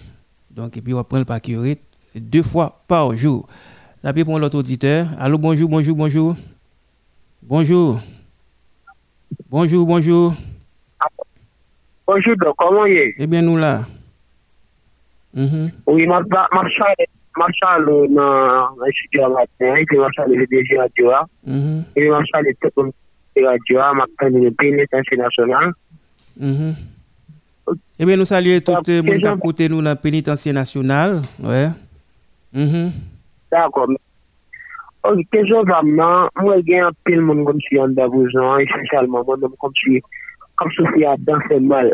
[0.51, 1.79] Donc et puis vous prenez le paquet
[2.15, 3.47] deux fois par jour.
[4.03, 5.07] La pour l'autre auditeur.
[5.19, 6.35] Allô, bonjour, bonjour, bonjour.
[7.41, 7.99] Bonjour.
[9.49, 10.33] Bonjour, bonjour.
[12.05, 13.15] Bonjour, comment est?
[13.17, 13.85] Eh bien, nous là.
[15.37, 23.45] Oui, marchal nan institut avaten, ite marchal le VDG adjoa, ite marchal le top comité
[23.45, 25.73] adjoa, maktan le PNS international.
[27.99, 31.19] Ebe nou salye tout moun kap kote nou nan penitansye nasyonal.
[33.51, 33.97] D'akon.
[35.07, 40.01] Ok, kejon vamman, mwen gen apil moun kom si yon davoujan, esensyalman moun kom si
[40.57, 41.91] kom sou fya dan fè mal.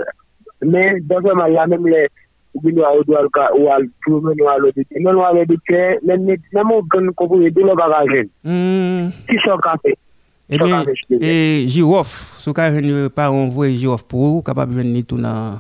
[0.64, 2.08] Men, dan fè mal la, men mwen
[2.62, 2.96] même à
[4.60, 4.82] l'autre,
[6.04, 8.28] même même au grand compagnie de le bagage.
[9.28, 9.98] Qui sont café.
[10.50, 15.18] Eh bien, et Girof, ce cas ne pas envoyer Girof pour capable de venir tout
[15.18, 15.60] dans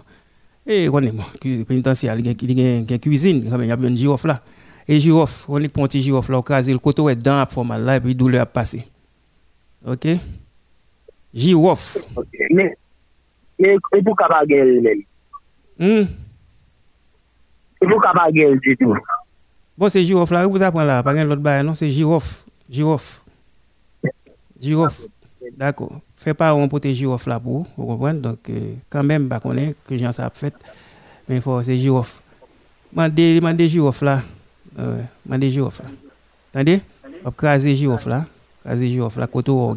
[0.65, 4.39] et on est pénitentiaire, il y a cuisine, il y a un Girof là.
[4.87, 7.45] Et Girof, on est pour un petit Girof là, au cas le côté est dans
[7.77, 8.85] la puis douleur a passé.
[9.85, 10.07] Ok?
[17.89, 18.95] Pour capable du tout.
[19.77, 21.73] Bon, c'est Girof là, vous apprenez là, pas l'autre bail, non?
[21.73, 22.45] C'est Girof.
[22.69, 23.23] Girof.
[24.59, 25.01] Girof.
[25.57, 25.99] D'accord.
[26.15, 28.19] Fais pas un pote Girof là pour, vous comprenez?
[28.19, 30.53] Donc, euh, quand même, bah, qu'on est, que j'en sais fait.
[31.27, 32.21] Mais il faut, c'est Girof.
[32.93, 34.21] Mandez, mandez Girof là.
[34.77, 35.89] Ouais, mandez Girof là.
[36.53, 36.81] Attendez?
[37.25, 38.25] On craser Girof là.
[38.63, 39.75] Craser Girof là, côté où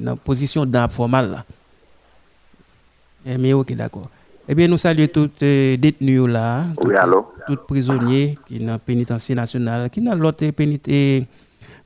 [0.00, 1.44] dans position d'arbre formal là.
[3.26, 4.08] Eh, mais ok, d'accord.
[4.52, 6.62] Eh bien, nous saluons tous les détenus là.
[6.84, 7.24] Oui, allô?
[7.46, 11.20] Tous prisonniers qui sont dans la pénitencier nationale, qui sont dans l'autre pénitencier,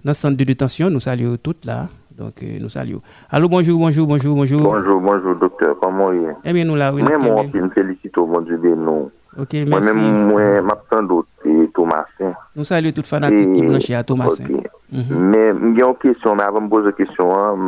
[0.03, 0.89] dans le centre de détention.
[0.89, 1.89] Nous saluons tous là.
[2.17, 3.03] Donc, euh, nous saluons.
[3.31, 4.63] Allô, bonjour, bonjour, bonjour, bonjour.
[4.63, 5.77] Bonjour, bonjour, docteur.
[5.79, 7.03] Comment est Eh bien, nous là, oui.
[7.03, 9.11] Moi, moi, je félicite au bon Dieu de nous.
[9.39, 9.69] Ok, merci.
[9.69, 11.29] Moi-même, moi, m'attends d'autres,
[11.75, 12.33] Thomasin.
[12.57, 14.45] Nous saluons tous les fanatiques qui branchent à Thomasin.
[14.95, 17.63] Men, mwen gen yon kesyon, mwen avan mwen boze kesyon,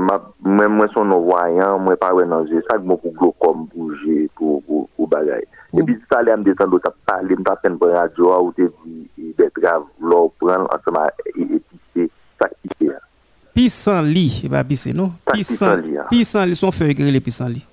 [0.47, 5.09] mwen mwen son nou voyan, mwen parwe nan je, sak mwen pou glokom, bouje, pou
[5.11, 5.43] bagay.
[5.75, 8.69] E pi sa le mwen detan do tap pale, mwen tapen pou radyo, ou te
[8.85, 12.07] di betrav, lor pran, ansama etise,
[12.39, 13.03] sak ite ya.
[13.57, 15.11] Pisan li, e ba bise nou?
[15.33, 16.07] Pisan li ya.
[16.13, 17.65] Pisan li, son fey gri le pisan li.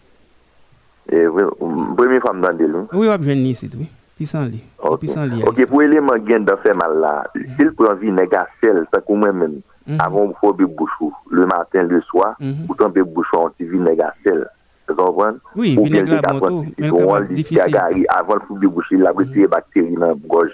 [1.14, 2.90] E, mwen premi fam dan de loun.
[2.90, 3.86] Oui, wap jen ni sit, oui.
[4.18, 4.64] Pisan li.
[4.84, 5.44] Ok, Pissenlit.
[5.44, 7.24] ok, pour l'élément gain de faire mal là,
[7.58, 9.62] s'il prend vinaigre sel, ça comme moi-même,
[10.00, 12.36] avant de faire bouchon, le matin, le soir,
[12.68, 14.46] pour tomber bouchon, tu vinaigre sel.
[14.88, 15.36] Tu comprends?
[15.56, 17.78] Oui, vinaigre à moto, mais c'est difficile.
[18.10, 20.52] Avant de faire bouchon, il a retiré bactéries dans la gorge.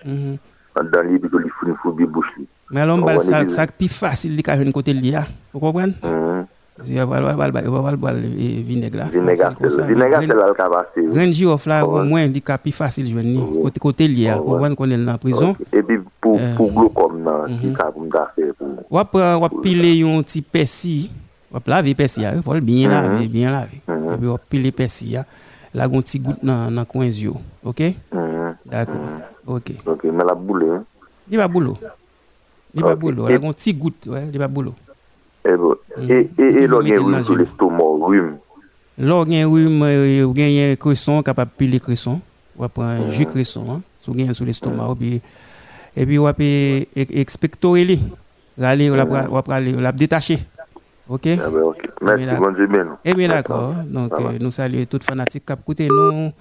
[0.75, 2.43] Dans les bidons, il faut faire bouchon.
[2.71, 5.23] Mais alors, ça c'est plus facile de faire côté là.
[5.51, 5.93] Vous comprenez?
[5.93, 6.38] Si on va boire
[6.81, 7.21] vinaigre
[8.97, 9.05] là.
[9.05, 9.55] Vinaigre,
[9.87, 11.05] vinaigre, c'est là le cabasser.
[11.07, 13.59] Grain girafe là, au moins, il est plus facile de joindre.
[13.61, 15.55] Côté côté lié, vous comprenez qu'on est dans la prison.
[15.73, 17.29] Et puis, pour glaucome,
[17.61, 18.31] c'est ça pour me faire.
[18.89, 21.09] On va piler un petit persil.
[21.51, 23.81] On va laver persil, il faut bien laver, bien laver.
[23.87, 25.23] Et puis, on va piler persil.
[25.73, 27.33] Là, on a un petit goutte dans le coin yeux.
[27.63, 27.81] OK?
[28.65, 29.01] D'accord.
[29.47, 29.71] OK.
[29.85, 30.83] OK, mais la boule,
[31.29, 31.77] Il va boulot?
[32.73, 33.27] Il va boulot.
[33.27, 34.31] Là, on a un petit goutte, ouais,
[36.09, 38.38] et, et, et l'on a sur l'estomac, rhume.
[38.97, 42.19] L'on a rhume, ou a un cresson, capable de piler cresson.
[42.57, 44.95] On va prendre un jus cresson, hein, sur sur l'estomac.
[45.95, 46.33] Et puis, on va
[46.95, 47.99] expectorer.
[48.62, 50.39] Aller, on va la détacher.
[51.07, 51.25] OK?
[52.01, 52.69] Merci, bon Dieu,
[53.05, 53.73] Eh bien, d'accord.
[53.88, 56.31] Donc, nous saluons tous les fanatiques qui écoutent nous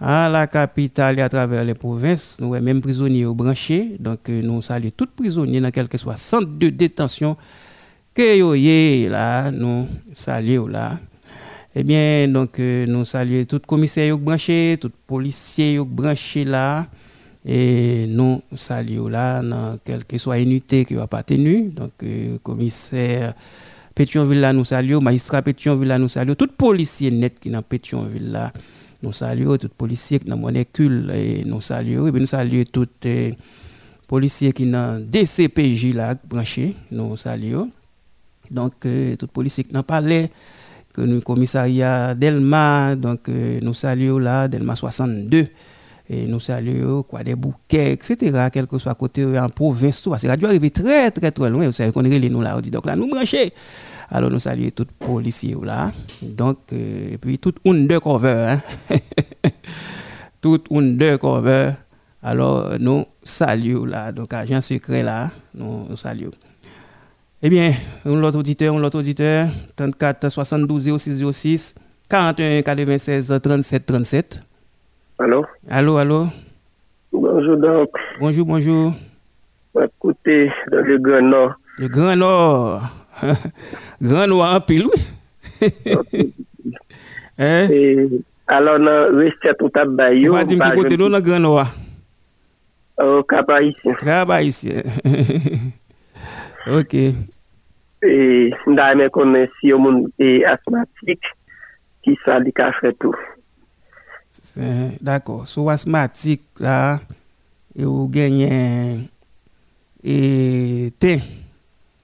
[0.00, 2.38] à la capitale et à travers les provinces.
[2.40, 3.96] Nous sommes même prisonniers branchés.
[3.98, 7.36] Donc, nous saluons tous prisonniers dans quel que soit centre de détention
[8.18, 8.52] que yo
[9.08, 10.98] là, nous saluons là.
[11.76, 16.88] Eh bien, donc, nous saluons tout commissaire branché, tout policier branché là.
[17.46, 21.68] Et nous saluons là, dans quelle que soit unité qui n'a pas tenu.
[21.68, 21.92] Donc,
[22.42, 23.34] commissaire
[23.94, 27.62] Pétionville là, nous saluons, magistrat Pétionville là, nous saluons, tout policier net qui est dans
[27.62, 28.52] Pétionville là,
[29.00, 32.64] nous saluons, tout policier qui est dans Monécule, et nous saluons, et puis nous saluons
[32.72, 32.88] tout
[34.08, 37.70] policier qui est dans DCPJ là, branché, nous saluons.
[38.50, 40.00] Donc, euh, tout policier qui n'a pas
[40.92, 45.46] que nous commissariat Delma, donc euh, nous saluons là, Delma 62,
[46.10, 48.48] et nous saluons quoi des bouquets, etc.
[48.52, 50.10] Quel que soit côté en province, tout.
[50.10, 51.66] Parce que radio arrive très, très, très loin.
[51.66, 53.52] Vous savez qu'on est nous là, on dit donc là, nous brancher.
[54.10, 55.92] Alors, nous saluons tous les policiers là.
[56.22, 58.60] Donc, euh, et puis tout undercover, hein.
[60.40, 61.72] tout undercover.
[62.22, 66.32] Alors, nous saluons là, donc agent secret là, nous saluons.
[67.40, 67.70] Eh bien,
[68.04, 69.46] un autre auditeur, un autre auditeur,
[69.76, 71.74] 34 72 06 06
[72.10, 74.42] 41 96 37 37.
[75.20, 75.46] Allô?
[75.70, 76.26] Allô, allô?
[77.12, 77.90] Bonjour, donc.
[78.18, 78.92] Bonjour, bonjour.
[79.80, 81.52] Écoutez, dans le Grand Nord.
[81.78, 82.82] Le Grand Nord.
[84.02, 85.62] Grand Nord en pile, oui.
[87.38, 87.68] hein?
[87.70, 88.08] Et,
[88.48, 90.32] alors, dans le tout à Bayou.
[90.32, 91.66] On va dire côté dans le Grand Nord.
[93.00, 94.82] Au Cap Haïtien.
[96.70, 96.94] Ok.
[96.94, 101.24] Et nous connaître si on monde est asthmatique,
[102.02, 103.14] qui a fait tout.
[105.00, 105.46] D'accord.
[105.46, 107.00] Sous asthmatique, là,
[107.74, 109.00] et vous gagnez
[110.04, 111.20] et thé.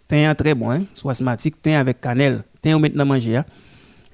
[0.08, 0.84] Thé est très bon, hein.
[0.94, 2.42] Sous asthmatique, thé avec cannelle.
[2.60, 3.44] Thé, on maintenant manger, hein.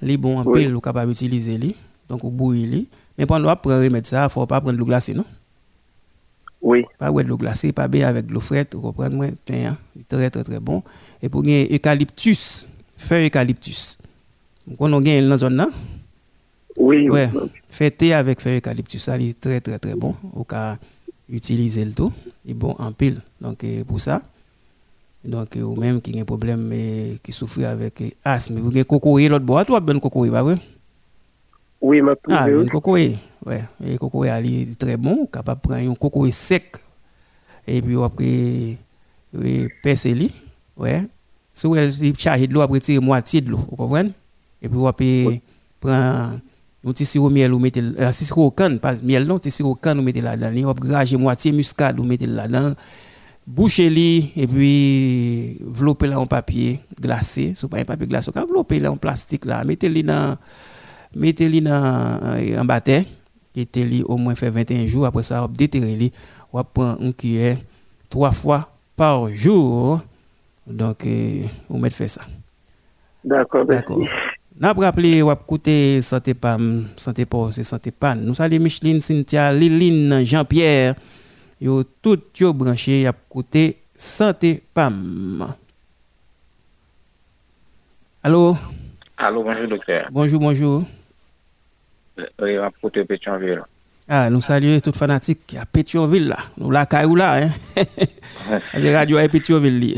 [0.01, 1.75] Les bon en pile, ou capable d'utiliser les.
[2.09, 2.85] Donc, ou bouillir
[3.17, 5.25] Mais pendant qu'on remettre ça, il ne faut pas prendre de l'eau glacée, non?
[6.71, 6.85] Oui.
[6.97, 9.13] Pas de l'eau glacée, pas bien avec de l'eau fraîche, vous comprenez?
[9.13, 9.27] moi
[10.07, 10.81] très, très, très bon.
[11.21, 12.65] Et pour gagner eucalyptus,
[12.95, 13.97] feuille eucalyptus.
[14.65, 15.67] Donc, on a gagné dans la zone là.
[16.77, 17.09] Oui.
[17.09, 17.27] Ouais.
[17.67, 20.15] Fait thé avec feuille eucalyptus, ça, est très, très, très bon.
[20.33, 20.77] Au cas
[21.29, 22.13] utiliser le tout.
[22.45, 23.21] Il est bon en pile.
[23.41, 24.21] Donc, pour ça.
[25.25, 26.73] Donc, ou même qui a un problème
[27.21, 28.59] qui souffre avec asthme.
[28.59, 30.55] Vous avez cocoé l'autre boîte ou bien cocoé, pas vrai?
[31.81, 33.17] Oui, ma Ah, le cocoé.
[33.45, 36.77] Ouais, le cocoé est très bon, capable de prendre un cocoé sec.
[37.67, 38.77] Et puis après
[39.81, 40.31] percer
[40.77, 41.03] Ouais.
[41.53, 41.75] Si vous
[42.17, 44.11] chargez de l'eau après tirer moitié de l'eau, vous comprenez?
[44.61, 45.41] Et puis vous après
[45.79, 46.39] prendre
[46.83, 49.99] un petit sirop miel ou mettez euh, sirop canne pas miel non, petit sirop canne
[49.99, 52.73] ou mettez là-dedans, vous grager moitié muscade ou mettez là-dedans.
[53.45, 58.91] Bouchez-les et puis envelopper là en papier glacé, c'est pas un papier glacé, envelopper là
[58.91, 60.37] en plastique là, mettez-les dans
[61.15, 62.19] mettez-les dans
[62.59, 63.03] en bâton
[63.53, 66.11] qui était au moins fait 21 jours après ça on déterrer
[66.53, 67.57] on prend une cuillère
[68.09, 70.01] trois fois par jour.
[70.67, 72.21] Donc euh, on met fait ça.
[73.23, 73.99] D'accord d'accord.
[74.59, 78.15] N'a pas rappelé ou écouter santé pam santé pas c'est santé pan.
[78.15, 80.95] Nous saluons Micheline Cynthia Liline Jean-Pierre.
[81.59, 85.47] Yo tout yo branché a côté santé pam.
[88.23, 88.55] Allô?
[89.17, 90.07] Allô bonjour docteur.
[90.11, 90.83] Bonjour bonjour
[92.59, 93.61] rapporteur Pétionville.
[94.07, 96.37] Ah, nous saluons tout fanatique à Pétionville là.
[96.57, 97.49] Nous la caillou là, hein.
[98.73, 99.95] Les radios à Pétionville lié.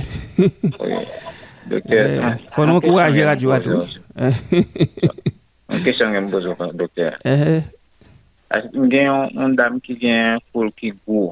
[1.67, 3.99] Donc, eh, faut nous encourager radio à tous.
[5.69, 7.17] Une question que je me pose, docteur.
[8.53, 11.31] Mwen gen yon dam ki gen koul ki gwo.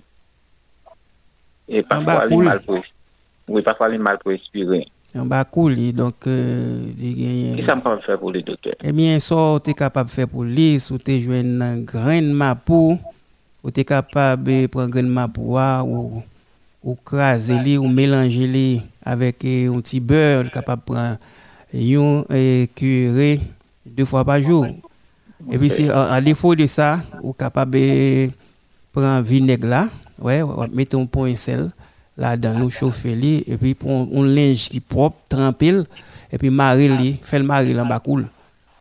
[1.69, 4.81] E pa fwa li mal pou espire.
[5.13, 6.25] Un bas couli, donc.
[6.27, 8.75] Euh, que peut faire pour les docteurs?
[8.81, 12.31] Eh bien, ça, tu es capable de faire pour lui, si tu joué une graine
[12.31, 12.97] mapou,
[13.61, 16.23] ou tu es capable de prendre une graine mapou, ou,
[16.81, 21.17] ou craser ou mélanger avec un petit beurre, capable de prendre
[22.33, 23.41] et curer
[23.85, 24.65] deux fois par jour.
[25.51, 28.29] Et puis, si, à défaut de ça, ou capable de
[28.93, 29.87] prendre vinaigre là,
[30.19, 30.41] ouais,
[30.71, 31.69] mettre un point sel
[32.17, 35.73] là-dedans, nous chauffer et puis pour un linge qui est propre, trempé,
[36.31, 38.27] et puis marier li, faire le marier en bas cool.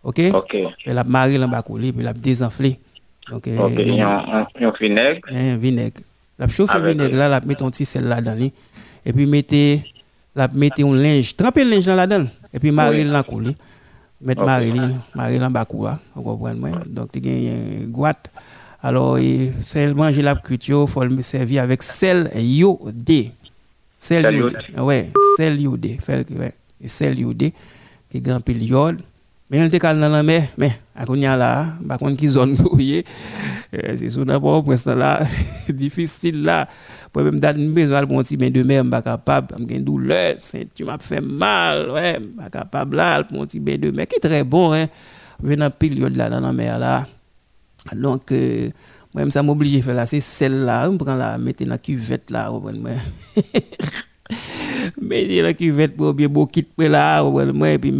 [0.03, 0.21] OK?
[0.33, 0.55] OK.
[0.87, 2.79] Et la marier en bas cool, et puis la désenfler.
[3.31, 5.21] Donc, OK, y a un vinaigre.
[5.31, 6.01] Un vinaigre.
[6.39, 8.51] La chauffe vinaigre là, la mettre un petit sel là-dedans,
[9.05, 9.83] et puis mettez,
[10.35, 13.11] la mettez un linge, tremper le linge là-dedans, et puis marier oui.
[13.11, 13.53] la cool.
[14.23, 14.73] Mettre marier,
[15.15, 16.73] marier en bas cool, vous comprenez?
[16.87, 18.31] Donc, tu as un guate.
[18.83, 19.19] Alors,
[19.61, 23.33] sel manger la culture, il faut le servir avec sel iodé.
[23.99, 24.57] Sel iodé.
[24.79, 25.99] Ouais, sel iodé.
[26.09, 26.55] Ouais,
[26.87, 27.53] sel iodé
[28.11, 29.01] qui est grand pile iode.
[29.51, 32.17] Mais on te calme dans la mer, mais à qu'on y a là, par contre
[32.17, 32.79] qui zone pour
[33.73, 35.21] c'est sous d'abord pour ça là
[35.69, 36.69] difficile là.
[37.13, 40.37] Pour même date besoin de bon petit bain de pas capable, am une douleur,
[40.73, 44.21] tu m'as fait mal, ouais, pas capable là, mon petit bain de mer qui est
[44.21, 44.87] très bon hein.
[45.43, 47.07] Venant période là dans la mer là.
[47.95, 48.71] Donc, euh,
[49.15, 52.31] moi, ça m'oblige à faire là, c'est celle-là, on prend la, mettre dans la cuvette
[52.31, 52.53] là,
[55.01, 57.91] mettez dans la cuvette pour bien beau kit là, et puis,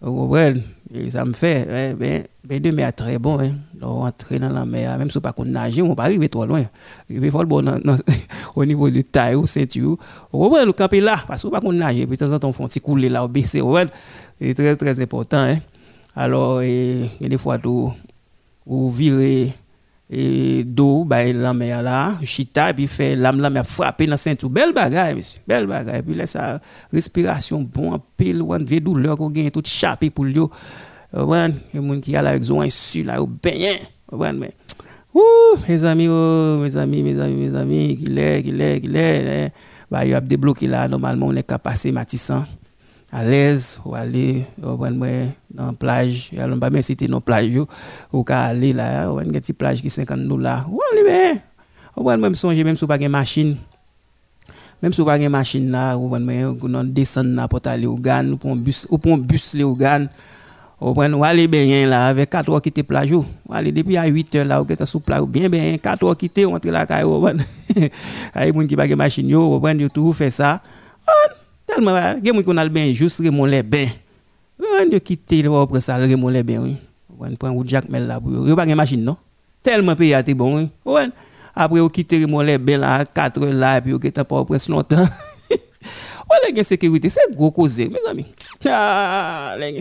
[0.00, 0.54] voyez,
[0.94, 4.98] et ça me fait, hein, ben, ben, très bon, hein, donc, entrer dans la mer,
[4.98, 6.64] même si on pas qu'on nager, on pas arriver trop loin,
[7.08, 7.64] il faut bon
[8.56, 9.96] au niveau de taille ou ceinture,
[10.32, 12.48] vous voyez, le camper là, parce qu'on pas qu'on nager, puis de temps en temps,
[12.48, 13.62] on fait un petit couler là, au baisser,
[14.40, 15.58] c'est très, très important, hein.
[16.14, 17.90] Alors, et, et des fois, tout,
[18.66, 19.52] ou virer
[20.14, 24.18] et d'eau bah la mer là chita et puis fait l'âme la mer frapper dans
[24.18, 24.50] ceinture.
[24.50, 26.60] Belle bagaille monsieur belle bagaille et puis là ça
[26.92, 30.38] respiration bon pile ou une douleur qu'on gagne tout chapé pour lui
[31.14, 33.76] ouais les gens qui a avec zone su là au bien
[34.12, 34.52] ouais mais
[35.14, 35.20] ouh
[35.66, 39.52] mes amis oh, mes amis mes amis mes amis qui est qui est qui est
[39.90, 42.44] bah il a débloqué là normalement on est capable passer Matissan
[43.12, 46.30] à l'aise ou aller dans la plage.
[46.32, 47.54] Il y a pas citer non plage
[48.10, 50.66] ou aller là on une petite plage qui 50 dollars.
[50.72, 51.40] Ou aller bien
[51.94, 53.56] ou même songer même si pas une machine.
[54.80, 58.26] Même si pas une machine là ou même on descendre là pour aller au Gan
[58.30, 60.06] ou pour un bus ou pour un bus les au Gan
[60.80, 63.26] ou prendre aller bien là avec 4 heures quitter plage ou.
[63.50, 66.46] Aller depuis à 8 heures là ou quelque sous plage bien bien 4 heures quitter
[66.46, 67.28] on entre caille ou
[68.34, 70.62] ay moun qui pas une machine ou tout fait ça
[71.74, 72.92] tellement gen moun kon al ben
[77.24, 79.16] on prend ou Jack Mel là pour yo pas gen machine non?
[79.62, 80.68] Tellement pays a été bon oui.
[80.84, 81.08] Ouais
[81.54, 84.68] après on quitter remon les bains là 4 heures là puis on geta pas presque
[84.68, 85.04] longtemps.
[86.30, 88.26] On la gen sécurité c'est gros cause mes amis.
[88.66, 89.80] Ah, le.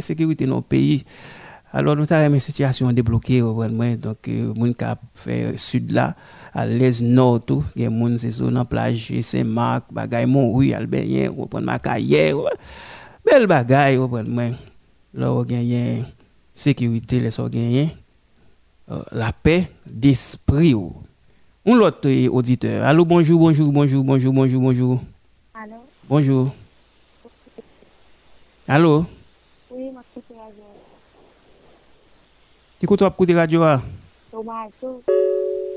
[1.73, 6.15] Alors, nous avons une situation débloquée, donc, moun qui fait sud là,
[6.53, 10.73] à l'est nord tout, il y a moun c'est sur la plage, Saint-Marc, bagay Montrouy,
[10.73, 12.33] Albérien, on prend Macaye,
[13.25, 14.21] belle bagay, prend
[15.13, 16.05] Là, on gagne
[16.53, 17.89] sécurité, les on gagne
[19.11, 20.75] la paix d'esprit.
[21.65, 22.83] Un autre auditeur.
[22.85, 25.01] Allô, bonjour, bonjour, bonjour, bonjour, bonjour, bonjour.
[25.53, 25.75] Allô?
[26.09, 26.51] Bonjour.
[28.67, 29.05] Allô?
[29.69, 30.63] Oui, ma petite radio.
[32.81, 33.61] Qui écoute la radio?
[34.31, 35.03] Tomazo.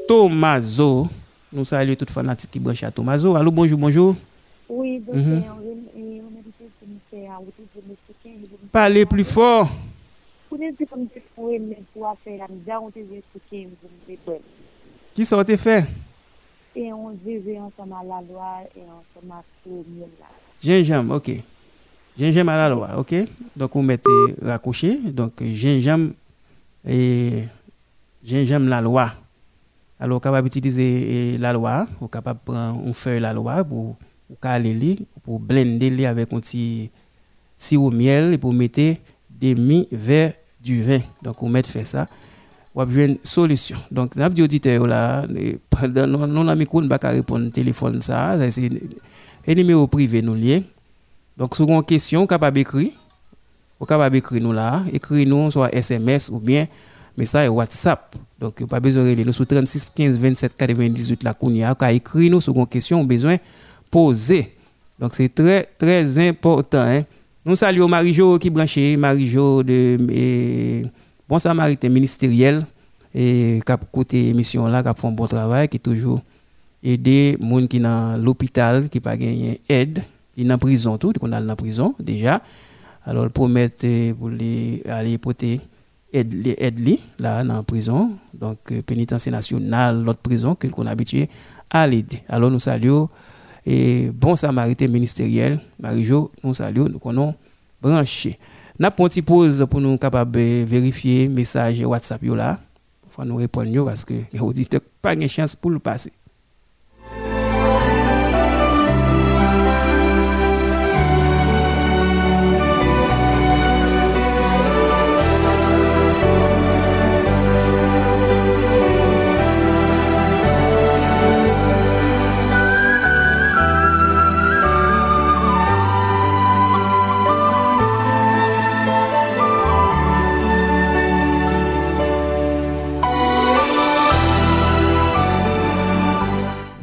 [0.09, 1.07] Tomazo.
[1.53, 3.37] Nous saluons toutes les fanatiques qui branchent à Tomazo.
[3.37, 4.17] Allô, bonjour, bonjour.
[4.71, 5.43] Oui, donc, mm -hmm.
[8.73, 9.69] Parlez plus fort.
[15.15, 15.87] Qui ça a fait?
[16.75, 19.85] Et on vivait ensemble à la loi et ensemble à tout
[20.19, 20.27] là.
[20.59, 21.31] Gingembre, ok.
[22.17, 23.15] Gingembre à la loi, ok.
[23.55, 24.09] Donc, on mettez
[24.41, 24.97] raccroché.
[25.13, 26.15] Donc, gingembre
[26.87, 27.45] et
[28.25, 29.13] gingembre la loi.
[29.99, 31.87] Alors, on capable d'utiliser la loi.
[32.01, 33.97] On capable prendre une feuille la loi pour,
[34.41, 36.91] caler, pour blender avec un petit
[37.57, 38.99] sirop miel et pour mettre
[39.31, 41.01] des mi vers du vin.
[41.23, 42.07] Donc, on met fait ça.
[42.75, 43.77] On va une solution.
[43.91, 45.25] Donc, avons dit auditeur là,
[45.71, 48.69] pendant non ami ne pas répondre téléphone ça, c'est
[49.47, 50.65] un numéro privé nous lié.
[51.37, 52.91] Donc, avez une question, capable d'écrire.
[53.85, 56.67] Vous capable d'écrire nous là, écrire nous soit SMS ou bien
[57.19, 58.17] message WhatsApp.
[58.41, 62.57] Donc, pas besoin de nous sur 36 15 27 98 la kounia, écrire nous sur
[62.57, 63.37] une question besoin
[63.91, 64.55] poser.
[64.99, 66.79] Donc, c'est très, très important.
[66.79, 67.03] Hein?
[67.45, 70.89] Nous saluons Marie-Jo qui branché, Marie-Jo de
[71.29, 72.65] Bon Samaritain ministériel
[73.15, 76.23] et a côté là, bon travail, qui toujours
[76.83, 80.03] aider gens qui dans l'hôpital, qui pas gagné aide,
[80.35, 82.41] qui en prison, tout, a dans prison déjà.
[83.05, 85.61] Alors, pour mettre, pour aller porter
[86.13, 88.13] aide, là, dans la prison.
[88.33, 91.29] Donc, pénitentiaire nationale, l'autre prison, qu'on a habitué
[91.71, 92.23] à l'aider.
[92.29, 93.09] Alors, nous saluons
[93.67, 97.35] et bon samaritain ministériel, Marie-Jo, nous saluons, nous connaissons
[97.81, 98.39] branché.
[98.79, 102.61] Nous avons une pause pour nous capables vérifier le message WhatsApp là.
[103.11, 106.13] Pour nous répondre parce que les auditeurs n'ont pas de chance pour le passer.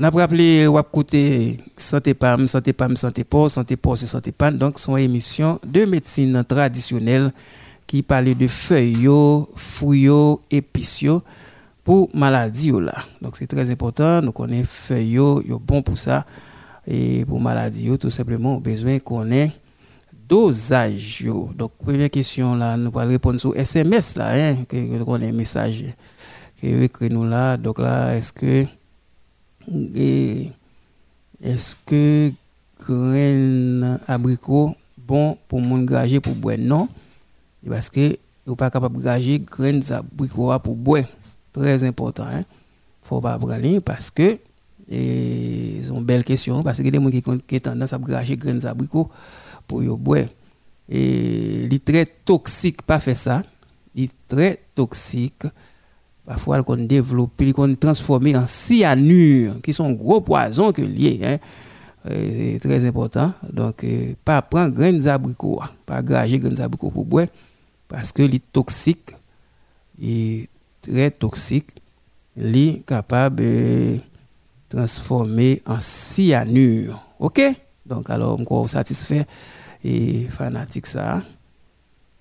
[0.02, 4.52] N'a rappelé ou côté santé pam, santé pam, santé pas, santé pas, santé pan.
[4.52, 7.32] Donc son émission de médecine traditionnelle
[7.86, 9.08] qui parlait de feuilles,
[9.56, 10.10] fruits,
[10.50, 11.06] épices
[11.84, 12.96] pour maladie là.
[13.22, 16.26] Donc c'est très important, nous connaissons feuilles, yo bon pour ça
[16.88, 19.52] et pour maladie tout simplement besoin qu'on ait
[20.28, 21.28] dosage.
[21.56, 25.86] Donc première question là, nous allons répondre sur SMS là hein, que message
[26.60, 27.56] que écrit nous là.
[27.56, 28.66] Donc là est-ce que
[31.42, 32.32] est-ce que
[32.80, 36.58] grain abricot bon pour mon gager pour boire?
[36.60, 36.88] Non.
[37.68, 41.06] Parce que vous pas capable de gager grain abricot pour boire.
[41.54, 42.44] Très important hein.
[43.04, 44.38] Faut pas prendre parce que
[44.88, 47.24] c'est une belle question parce que des gens qui
[47.60, 49.10] ont tendance à gager grain abricot
[49.68, 50.26] pour boire.
[50.90, 53.44] Et il est très toxique pas faire ça.
[53.96, 55.46] Il est très toxique
[56.32, 61.20] parfois qu'on développe, qu'on transforme en cyanure, qui sont gros poisons que liés.
[61.22, 61.38] Hein.
[62.10, 63.34] Euh, c'est très important.
[63.52, 67.28] Donc, euh, pas prendre graines d'abricot, pas grager graines d'abricot pour boire,
[67.90, 69.14] parce que les toxiques,
[70.02, 70.48] est
[70.82, 71.72] très toxique,
[72.38, 73.98] est capable de
[74.70, 76.98] transformer en cyanure.
[77.20, 77.42] OK?
[77.86, 79.26] Donc, alors, on satisfait
[79.84, 81.22] et fanatique ça.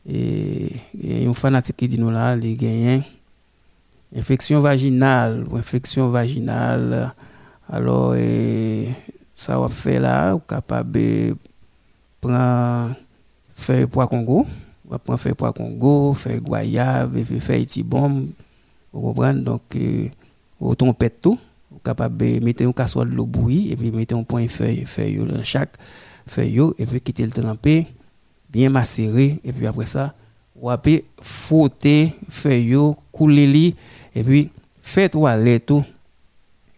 [0.04, 3.04] Et il y a un fanatique qui dit nous là, les gagnants
[4.14, 7.14] infection vaginale ou infection vaginale.
[7.68, 8.14] Alors
[9.34, 11.36] ça va faire là capable de
[12.20, 12.94] prendre
[13.54, 14.46] feuille pois congo.
[14.88, 18.28] Va prendre feuille pois congo feuille goyave feuille tibom
[18.92, 19.40] vous comprenez?
[19.40, 19.62] Donc
[20.60, 21.38] au trompette tout.
[21.84, 25.24] Capable de mettre une casserole de l'eau bouillie et puis mettre un point feuille feuille
[25.24, 25.76] dans chaque
[26.26, 27.86] feuille et puis quitter le tremper
[28.50, 30.14] bien macérer et puis après ça
[30.60, 30.82] on va
[31.22, 32.76] frotter feuille
[33.12, 33.74] couler
[34.14, 34.50] et puis
[34.80, 35.84] faites toilette tout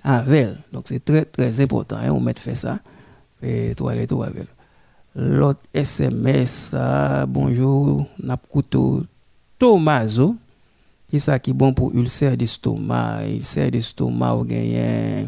[0.02, 0.48] avec.
[0.72, 2.78] Donc c'est très très important, hein, on met fait ça,
[3.40, 4.46] fait toilette tout avec.
[5.14, 6.74] l'autre SMS,
[7.28, 9.04] bonjour, Napkuto
[9.58, 10.36] Tomazo.
[11.08, 15.26] Qui ça qui est bon pour ulcère d'estomac, ulcère d'estomac ou gagné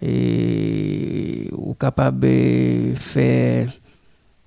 [0.00, 3.70] et ou capable de faire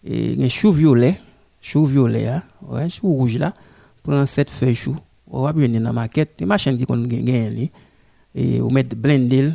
[0.09, 1.19] un chou violet,
[1.61, 2.41] chou violet, hein?
[2.67, 3.53] ouais, chou rouge là,
[4.01, 4.97] prend cette feuille chou,
[5.29, 7.69] on va bien dans la maquette, des machines qui qu'on gagne
[8.33, 9.51] et on met blender,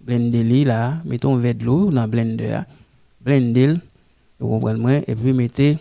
[0.00, 2.60] blender là, mettons un verre de l'eau dans blender,
[3.20, 3.76] blender
[4.42, 5.78] vous comprenez Et puis mettez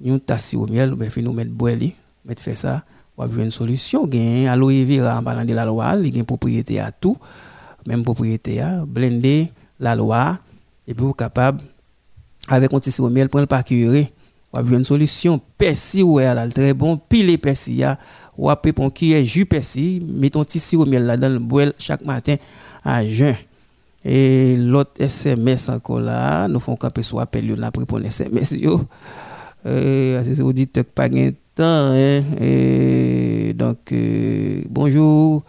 [0.00, 1.74] une tasse au miel, ben nous mettre boire
[2.24, 2.84] mettre faire ça,
[3.16, 4.06] on va une solution?
[4.06, 7.16] Gain aloe vera en parlant de la loi, il y a propriété à tout,
[7.86, 10.38] même propriété à blender la loi.
[10.86, 11.62] Et puis vous capable
[12.48, 14.12] avec un tissu au miel pour le parcurer.
[14.56, 17.96] On va une solution persil ouais là très bon pile persil
[18.38, 21.68] ou après pour qui est jus persil, mettons tissu au miel là dans le boire
[21.78, 22.36] chaque matin
[22.84, 23.34] à jeun.
[24.04, 28.52] Et l'autre SMS encore là, nous faisons camper sur appel, nous avons pour SMS.
[28.52, 28.80] Yo.
[29.66, 31.92] Euh, c'est auditeur pas de temps.
[31.92, 32.22] Hein.
[32.40, 35.42] Et donc, euh, bonjour.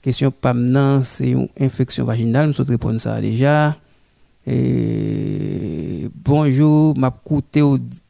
[0.00, 2.46] Question PAMNAN, c'est une infection vaginale.
[2.46, 3.76] Nous souhaitons répondre ça déjà.
[6.24, 7.62] Bonjour, m'a coûté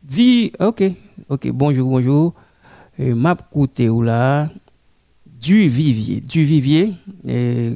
[0.03, 0.53] dit.
[0.61, 0.82] Ok,
[1.28, 2.34] ok, bonjour, bonjour.
[2.99, 4.49] M'a coûté là
[5.41, 6.20] du vivier.
[6.20, 6.95] Du vivier,
[7.26, 7.74] et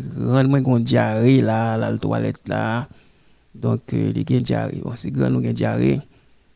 [0.65, 2.89] qu'on diarrhée là, la toilette là.
[3.55, 4.81] Donc, euh, les gens diarrhée.
[4.83, 6.01] Bon, c'est grand, nous diarrhée.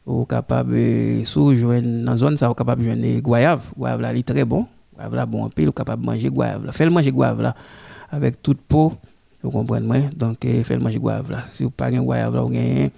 [0.07, 3.73] Ou capable, sous joindre, dans zone ou capable de joindre goyave.
[3.77, 4.67] Goyave là, il très bon.
[4.95, 6.73] Goyave là, bon, pile, ou capable de manger goyave là.
[6.73, 7.53] Faites manger goyave
[8.11, 8.95] avec toute peau.
[9.43, 10.09] Vous comprenez?
[10.17, 11.45] Donc, euh, faites manger goyave là.
[11.47, 12.91] Si vous pas un goyave là, vous gagnez.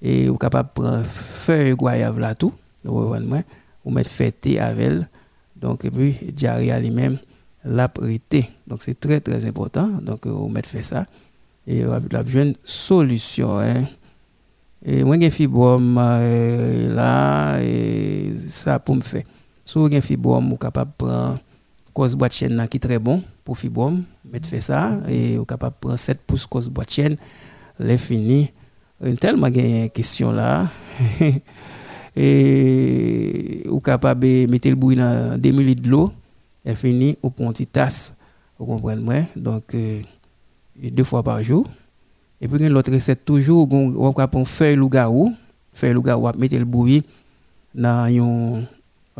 [0.00, 2.52] Et vous capable de prendre feuille goyave là, tout.
[2.84, 3.42] Vous comprenez?
[3.84, 5.08] Vous mettez fêté avec elle.
[5.56, 7.18] Donc, et puis, diarrhée lui-même
[7.64, 8.50] l'aprité.
[8.66, 9.88] Donc c'est très très important.
[10.02, 11.04] Donc on met fait ça
[11.66, 13.58] et on a besoin une solution.
[13.58, 13.84] Hein.
[14.84, 19.24] Et moi j'ai fibrome euh, là et ça pour me faire.
[19.64, 21.40] Si vous avez fibrome, vous capable de prendre
[21.98, 25.74] cause boîte chaîne qui est très bon pour fibrome, mettre fait ça et vous capable
[25.80, 27.16] prendre 7 pouces cause boîte chaîne,
[27.80, 28.52] les fini.
[29.20, 30.64] Tellement une question là.
[32.16, 36.12] et vous capable mettre le bouilli dans 2 litres de l'eau
[36.64, 38.14] elle finit au petit tasse,
[38.58, 39.14] vous comprenez moi?
[39.34, 40.02] Donc, euh,
[40.76, 41.66] deux fois par jour.
[42.42, 45.34] Et puis, l'autre recette, toujours, on va prendre feuille loup-garou,
[45.72, 47.02] feuille loup-garou, on mettre le bouilli
[47.74, 48.66] dans une, on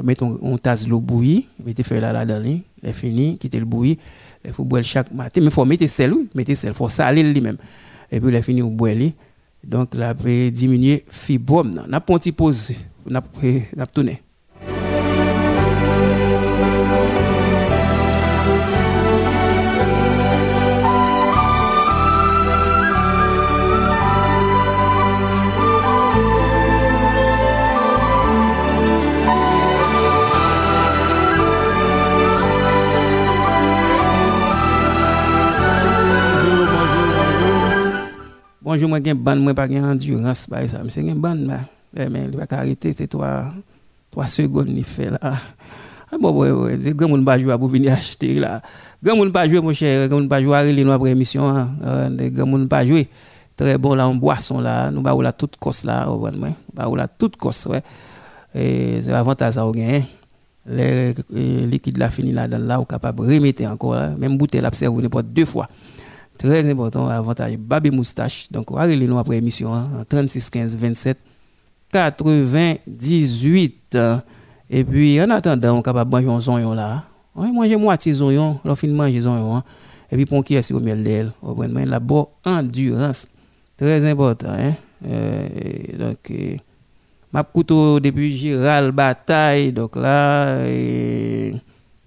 [0.02, 3.98] mettre une tasse d'eau bouillie, mettez feuille là dedans, elle finit, quitter le bouilli,
[4.44, 7.56] il faut boire chaque matin, mais faut mettre sel, oui, mettre sel, faut saler lui-même.
[8.10, 8.94] Et puis, elle finit au boire
[9.64, 11.72] donc, là, peut diminuer fibrome.
[11.88, 12.72] On a pas petite pause,
[13.10, 14.22] on a tourné.
[38.68, 40.82] Bonjour, moi, j'ai ban, moi, pas une endurance, bah, ça.
[40.90, 43.44] C'est une ban, mais, mais, il va arrêter, c'est trois,
[44.10, 45.18] trois secondes, il fait là.
[45.22, 48.60] Ah, bon, ouais, ouais, des grands monde pas jouer pour venir acheter là.
[49.02, 51.48] Grand monde pas jouer, mon cher, grand monde pas jouer à relire nous après émission,
[51.48, 51.70] hein.
[51.82, 53.08] Euh, grands monde pas jouer.
[53.56, 56.30] Très bon là, en boisson là, nous, bah, la toute cosse là, au bon,
[56.74, 57.80] bah, la toute cosse, ouais.
[58.54, 60.02] Et c'est avantage ça, au gain.
[60.66, 63.96] Les liquides là fini là, dans là, ou capable remettre encore.
[64.18, 64.60] Même bouteille
[64.90, 65.68] vous n'importe deux fois.
[66.38, 68.46] Très important, avantage Babi Moustache.
[68.50, 71.18] Donc, nous après émission, hein, 36 15 27
[71.90, 73.98] 98.
[74.70, 77.02] Et puis, en attendant, on est capable de manger un là.
[77.34, 79.56] On manger moitié zonyon, on fin manger zonyon.
[79.56, 79.64] Hein.
[80.12, 83.26] Et puis, pour qui est au miel d'elle, on va la bonne endurance.
[83.76, 84.50] Très important.
[84.50, 84.74] Hein?
[85.06, 85.48] Euh,
[85.98, 86.56] donc, euh,
[87.32, 89.72] ma couteau depuis Gérald Bataille.
[89.72, 90.56] Donc là,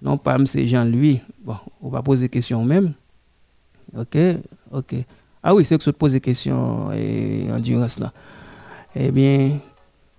[0.00, 0.46] non pas M.
[0.46, 1.20] Jean-Louis.
[1.44, 2.94] Bon, on va poser question même.
[3.96, 4.16] Ok,
[4.70, 4.94] ok.
[5.42, 8.12] Ah oui, c'est que je te pose des questions et endurance là.
[8.94, 9.50] Eh bien,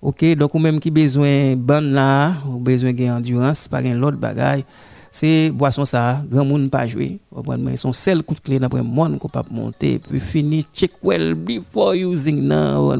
[0.01, 4.65] ok, donc ou même qui besoin ban là, ou besoin d'endurance, par un l'autre bagaille,
[5.09, 7.19] c'est boisson ça, grand monde pas jouer.
[7.59, 10.91] Mais son seul coup de clé dans le monde qu'on peut monter, puis finir check
[11.03, 12.93] well before using now.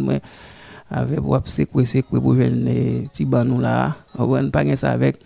[0.90, 1.84] Avec wap c'est quoi
[2.22, 2.66] pour jeune
[3.10, 5.18] petit banou là, on pas ça avec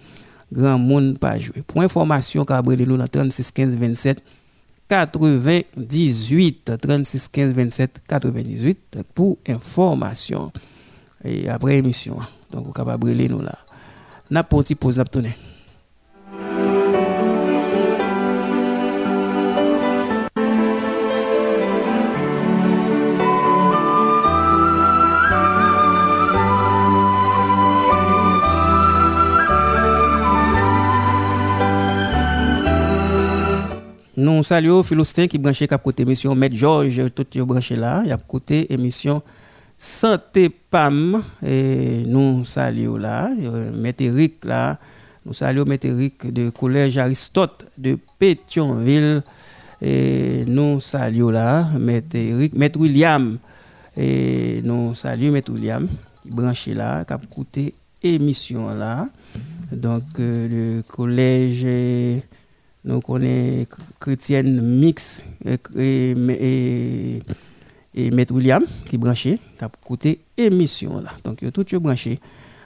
[0.52, 1.62] grand monde pas jouer.
[1.68, 4.24] Pour information, cabré nous dans 36 15 27
[4.88, 10.52] 98 36 15 27 98 pour information.
[11.24, 12.18] Et après émission
[12.52, 13.58] donc vous pouvez nous là.
[14.30, 15.04] N'a pas pause
[34.18, 38.10] nous saluons Philostin qui branché cap côté émission Maître Georges tout est branché là, il
[38.10, 39.22] y a côté émission
[39.78, 41.22] Santé PAM.
[41.46, 43.30] Et nous saluons là,
[43.76, 44.80] Maître Eric là,
[45.24, 49.22] nous saluons Maître Eric de collège Aristote de Pétionville.
[49.84, 53.38] Et nous saluons là Maître Eric, Maître William.
[53.96, 55.88] Et nous saluons Maître William
[56.24, 59.08] qui branché là, cap côté émission là.
[59.72, 61.66] Donc euh, le collège
[62.88, 63.68] nous connaissons
[64.00, 65.22] chrétienne mix
[65.78, 66.16] et,
[68.12, 71.10] Maître William qui branché, qui a côté émission là.
[71.24, 72.20] Donc, tout est branché.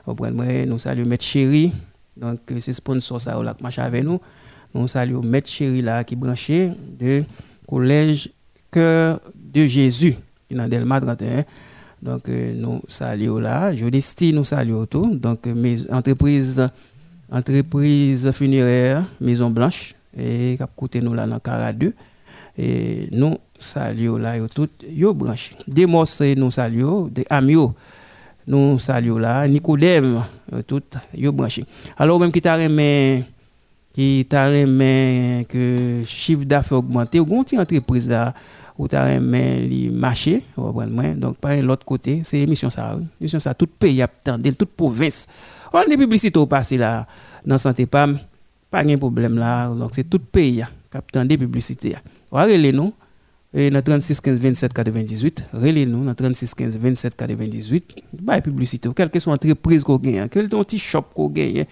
[0.07, 1.71] Nous saluons Maître Chéri,
[2.17, 4.19] donc c'est sponsor ça là qui avec nous.
[4.73, 7.23] Nous saluons Maître Chéri là qui branché de
[7.67, 8.29] collège
[8.71, 10.15] Cœur de Jésus
[10.47, 11.43] qui est dans Delma 31.
[12.01, 13.73] Donc, nous saluons là.
[13.73, 15.15] Dis nous saluons tout.
[15.15, 16.69] Donc, mes entreprises,
[17.31, 21.93] entreprises funéraires, Maison Blanche, et a coûté nous là dans Cara 2
[22.57, 27.55] et nous saluons là yo tout yo branché des nous saluons des amis
[28.47, 30.21] nous saluons là Nicodème
[30.67, 30.83] tout
[31.15, 31.65] yo branché
[31.97, 32.57] alors même qui t'a
[33.93, 34.49] qui t'a
[35.47, 38.33] que chiffre d'affaires augmenté ou une entreprise là
[38.77, 43.67] où t'a remis li marché donc par l'autre côté c'est émission ça émission ça tout
[43.67, 45.27] pays attendait toute province.
[45.73, 47.05] On les publicités au passé là
[47.45, 48.17] dans santé pam
[48.71, 49.69] pas de problème là.
[49.69, 51.95] Donc, c'est tout pays qui a des publicités.
[52.31, 52.93] Relez nous
[53.53, 55.43] dans 36 15 27 98.
[55.53, 57.95] Relez nous dans 36 15 27 98.
[58.25, 58.89] Pas de publicité.
[58.95, 61.65] Quelle que soit l'entreprise qu'on gagne, quel ton petit shop qu'on gagne.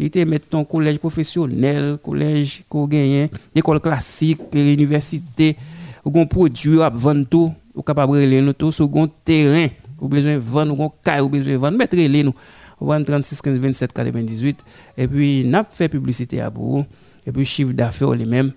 [0.00, 5.56] Il mettre ton collège professionnel, collège qu'on gagne, école classique, université,
[6.04, 8.88] ou un produit à vendre tout, ou capable nous tout, sur
[9.24, 9.66] terrain,
[10.00, 12.32] ou besoin vendre, ou un caille, ou besoin vendre, mettre les nous.
[12.80, 14.64] 36 15 27 98
[14.96, 16.84] et puis n'a fait publicité à vous.
[17.26, 18.52] Et puis chiffre d'affaires les mêmes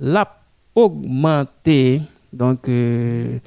[0.00, 0.40] l'a
[0.74, 2.02] augmenté.
[2.32, 3.38] Donc euh,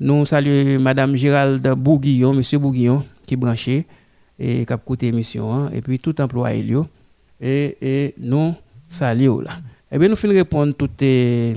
[0.00, 3.86] nous saluons madame Gérald Bouguillon monsieur Bouguillon qui branché
[4.38, 6.76] et qui a coûté émission hein, et puis tout employé
[7.40, 8.54] et, et nous
[8.86, 9.50] saluons là.
[9.90, 11.56] Et bien nous finissons répondre toutes les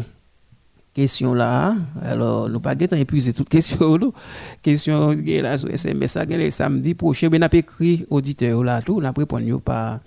[0.99, 1.75] question là.
[2.01, 3.97] Alors, nous pas épuiser toutes questions.
[4.61, 8.97] Question là sur SMS, ça, le samedi prochain, ben, on a écrit auditeur là, tout,
[8.99, 9.99] on a répondu par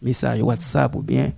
[0.00, 1.32] message WhatsApp ou bien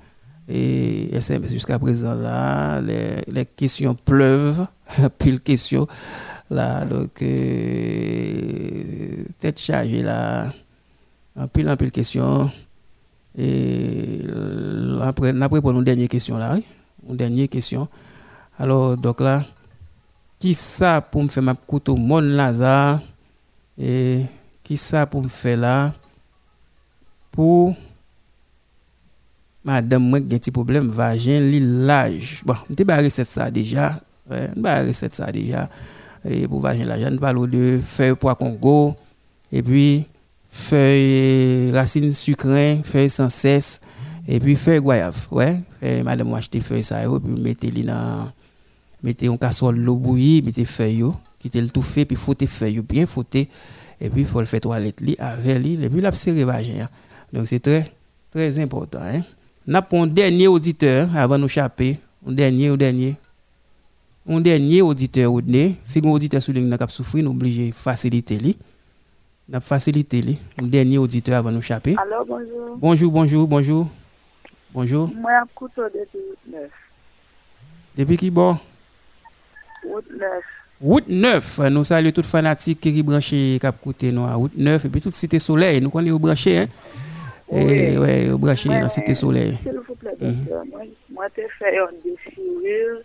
[0.48, 4.64] et SMS jusqu'à présent là, les, questions pleuvent,
[5.18, 5.88] pile questions
[6.48, 10.52] là, donc euh, tête chargée là,
[11.36, 12.48] en pile pile questions.
[13.36, 14.22] Et
[15.02, 16.56] après, on a répondu une dernière question là,
[17.08, 17.88] une dernière question.
[18.60, 19.42] Alors, donc là,
[20.38, 23.00] qui ça pour me faire ma couteau mon Lazare
[23.80, 24.20] et
[24.62, 25.94] qui ça pour me faire là
[27.32, 27.74] pour
[29.64, 32.42] madame moi qui a petit problème vagin l'âge.
[32.44, 33.98] Bon, on pas recette ça déjà,
[34.30, 35.66] ouais, on pas ça déjà.
[36.22, 38.94] Et pour vagin l'âge, on parle de feuille pois Congo.
[39.50, 40.06] Et puis
[40.50, 43.80] feuille racines sucrées, feuille sans cesse.
[44.28, 45.62] Et puis feuille goyave, ouais,
[46.04, 48.30] madame moi acheter feuille ça et puis mettez-les dans
[49.02, 51.04] mettez un casserole l'eau bouillie, mettez feuille,
[51.38, 53.48] quittez le tout fait, puis fouettez feuille bien fouettez,
[54.00, 56.88] et puis il faut le faire toilette li, avec lui, et puis la serrer vagin.
[57.32, 57.90] Donc c'est très,
[58.30, 59.00] très important.
[59.02, 59.22] Hein?
[59.66, 63.16] N'a un dernier auditeur avant de nous chaper, un dernier, un dernier.
[64.28, 65.40] Un dernier auditeur ou
[65.82, 68.56] si un auditeur sur ligne n'a souffrir, nous obligé faciliter lui.
[69.48, 70.38] N'a facilité lui.
[70.60, 71.96] Un dernier auditeur avant de nous chaper.
[71.96, 72.76] Alors bonjour.
[72.76, 73.88] Bonjour, bonjour, bonjour.
[74.72, 75.10] Bonjour.
[75.16, 76.60] Moi, couteau depuis.
[77.96, 78.56] Depuis qui bon?
[79.90, 80.56] Route 9.
[80.80, 85.02] Route 9, nou salye tout fanatik ki branche kap koute nou a Route 9, epi
[85.04, 86.70] tout Site Soleil, nou konye ou branche, hein?
[87.50, 87.98] Oui.
[87.98, 89.58] Ou ouais, branche nan Site Soleil.
[89.60, 90.46] S'il vous plaît, mhm.
[90.46, 90.64] docteur,
[91.12, 93.00] mwen te fè yon desiril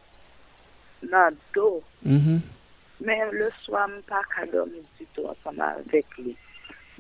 [1.12, 1.82] nan do.
[2.06, 6.36] Men le swa m pa kadon m dito anseman vek li.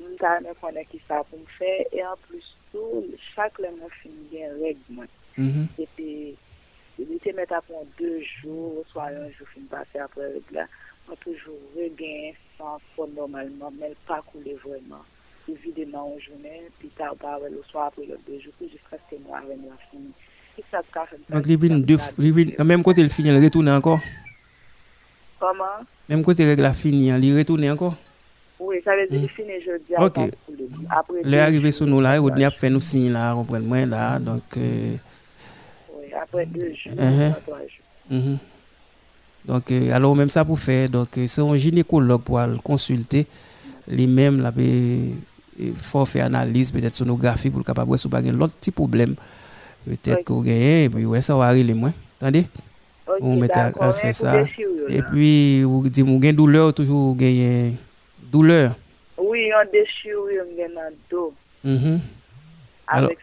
[0.01, 3.71] M ta ne konen ki sa pou m fè, e an plus tou, chak le
[3.77, 5.07] m fin gen reg mwen.
[5.79, 6.33] Epi...
[6.97, 7.03] je finis bien avec moi.
[7.03, 9.99] Mm Et puis, il était mettre à fond deux jours, soit un jour, fin passer
[9.99, 10.65] après là.
[11.09, 15.03] On toujours regain sans fond normalement, mais pas couler vraiment.
[15.47, 17.15] Évidemment, en journée, puis tard,
[17.49, 20.11] le soir après le deux jours, puis jusqu'à ce que moi, avec la fini.
[20.71, 20.81] ça
[21.29, 21.97] Donc, il vient deux,
[22.63, 23.99] même côté il finit, il retourne encore?
[25.39, 25.85] Comment?
[26.09, 27.95] Même côté il a fini, il retourne encore?
[28.59, 29.93] Oui, ça veut dire qu'il finit jeudi.
[29.97, 30.17] Ok.
[30.89, 31.21] Après.
[31.23, 34.43] L'arrivée sur nous là, il a fait nous signer là, comprenez là, donc.
[34.57, 34.95] Euh,
[36.35, 37.33] après deux jours, uh-huh.
[37.41, 38.11] trois jours.
[38.11, 38.37] Uh-huh.
[39.45, 43.27] Donc, euh, alors même ça pour faire, donc euh, c'est un gynécologue pour le consulter,
[43.87, 49.15] lui-même, il faut faire analyse, peut-être sonographie pour le capable de pas l'autre petit problème,
[49.85, 51.93] peut-être qu'on gagne, et puis ouais, ça va arriver moins.
[52.19, 52.45] Attendez?
[53.21, 54.41] On met à, faire ça.
[54.89, 57.73] Et puis, vous dites, vous avez douleur, toujours avez
[58.31, 58.75] douleur.
[59.17, 61.33] Oui, on déchirure, on a dans dos.
[61.63, 61.99] Mm
[62.87, 63.17] Avec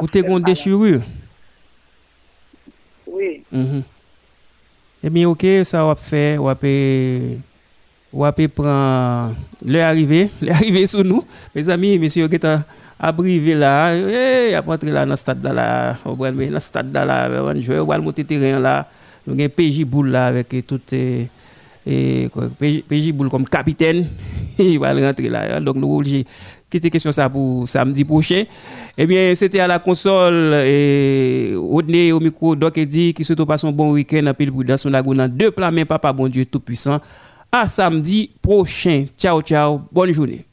[0.00, 1.02] vous avez une déchirure?
[3.12, 3.44] Oui.
[3.52, 3.80] Mm
[5.04, 9.34] Eh bien, ok, ça va faire, on va après prendre
[9.64, 11.24] l'arrivée, l'arrivée sur nous.
[11.54, 12.46] Mes amis, monsieur qui est
[12.98, 16.92] abrivé là, eh, a rentré là dans le stade là, on va dans le stade
[16.92, 18.88] là, on jouer, on va monter terrain là.
[19.26, 21.28] Nous avons PJ Boule là avec tout et,
[21.86, 22.28] et
[22.88, 24.06] PJ Boule comme capitaine,
[24.58, 25.58] il va rentrer là.
[25.60, 26.02] Donc nous
[26.72, 28.44] obligés quitter question ça pour samedi prochain.
[28.96, 33.72] Eh bien, c'était à la console et au micro donc dit qui souhaite passer un
[33.72, 37.00] bon week-end à Pile dans son lagoon deux plats mais papa bon Dieu tout puissant
[37.50, 39.06] à samedi prochain.
[39.18, 39.82] Ciao, ciao.
[39.92, 40.46] Bonne journée.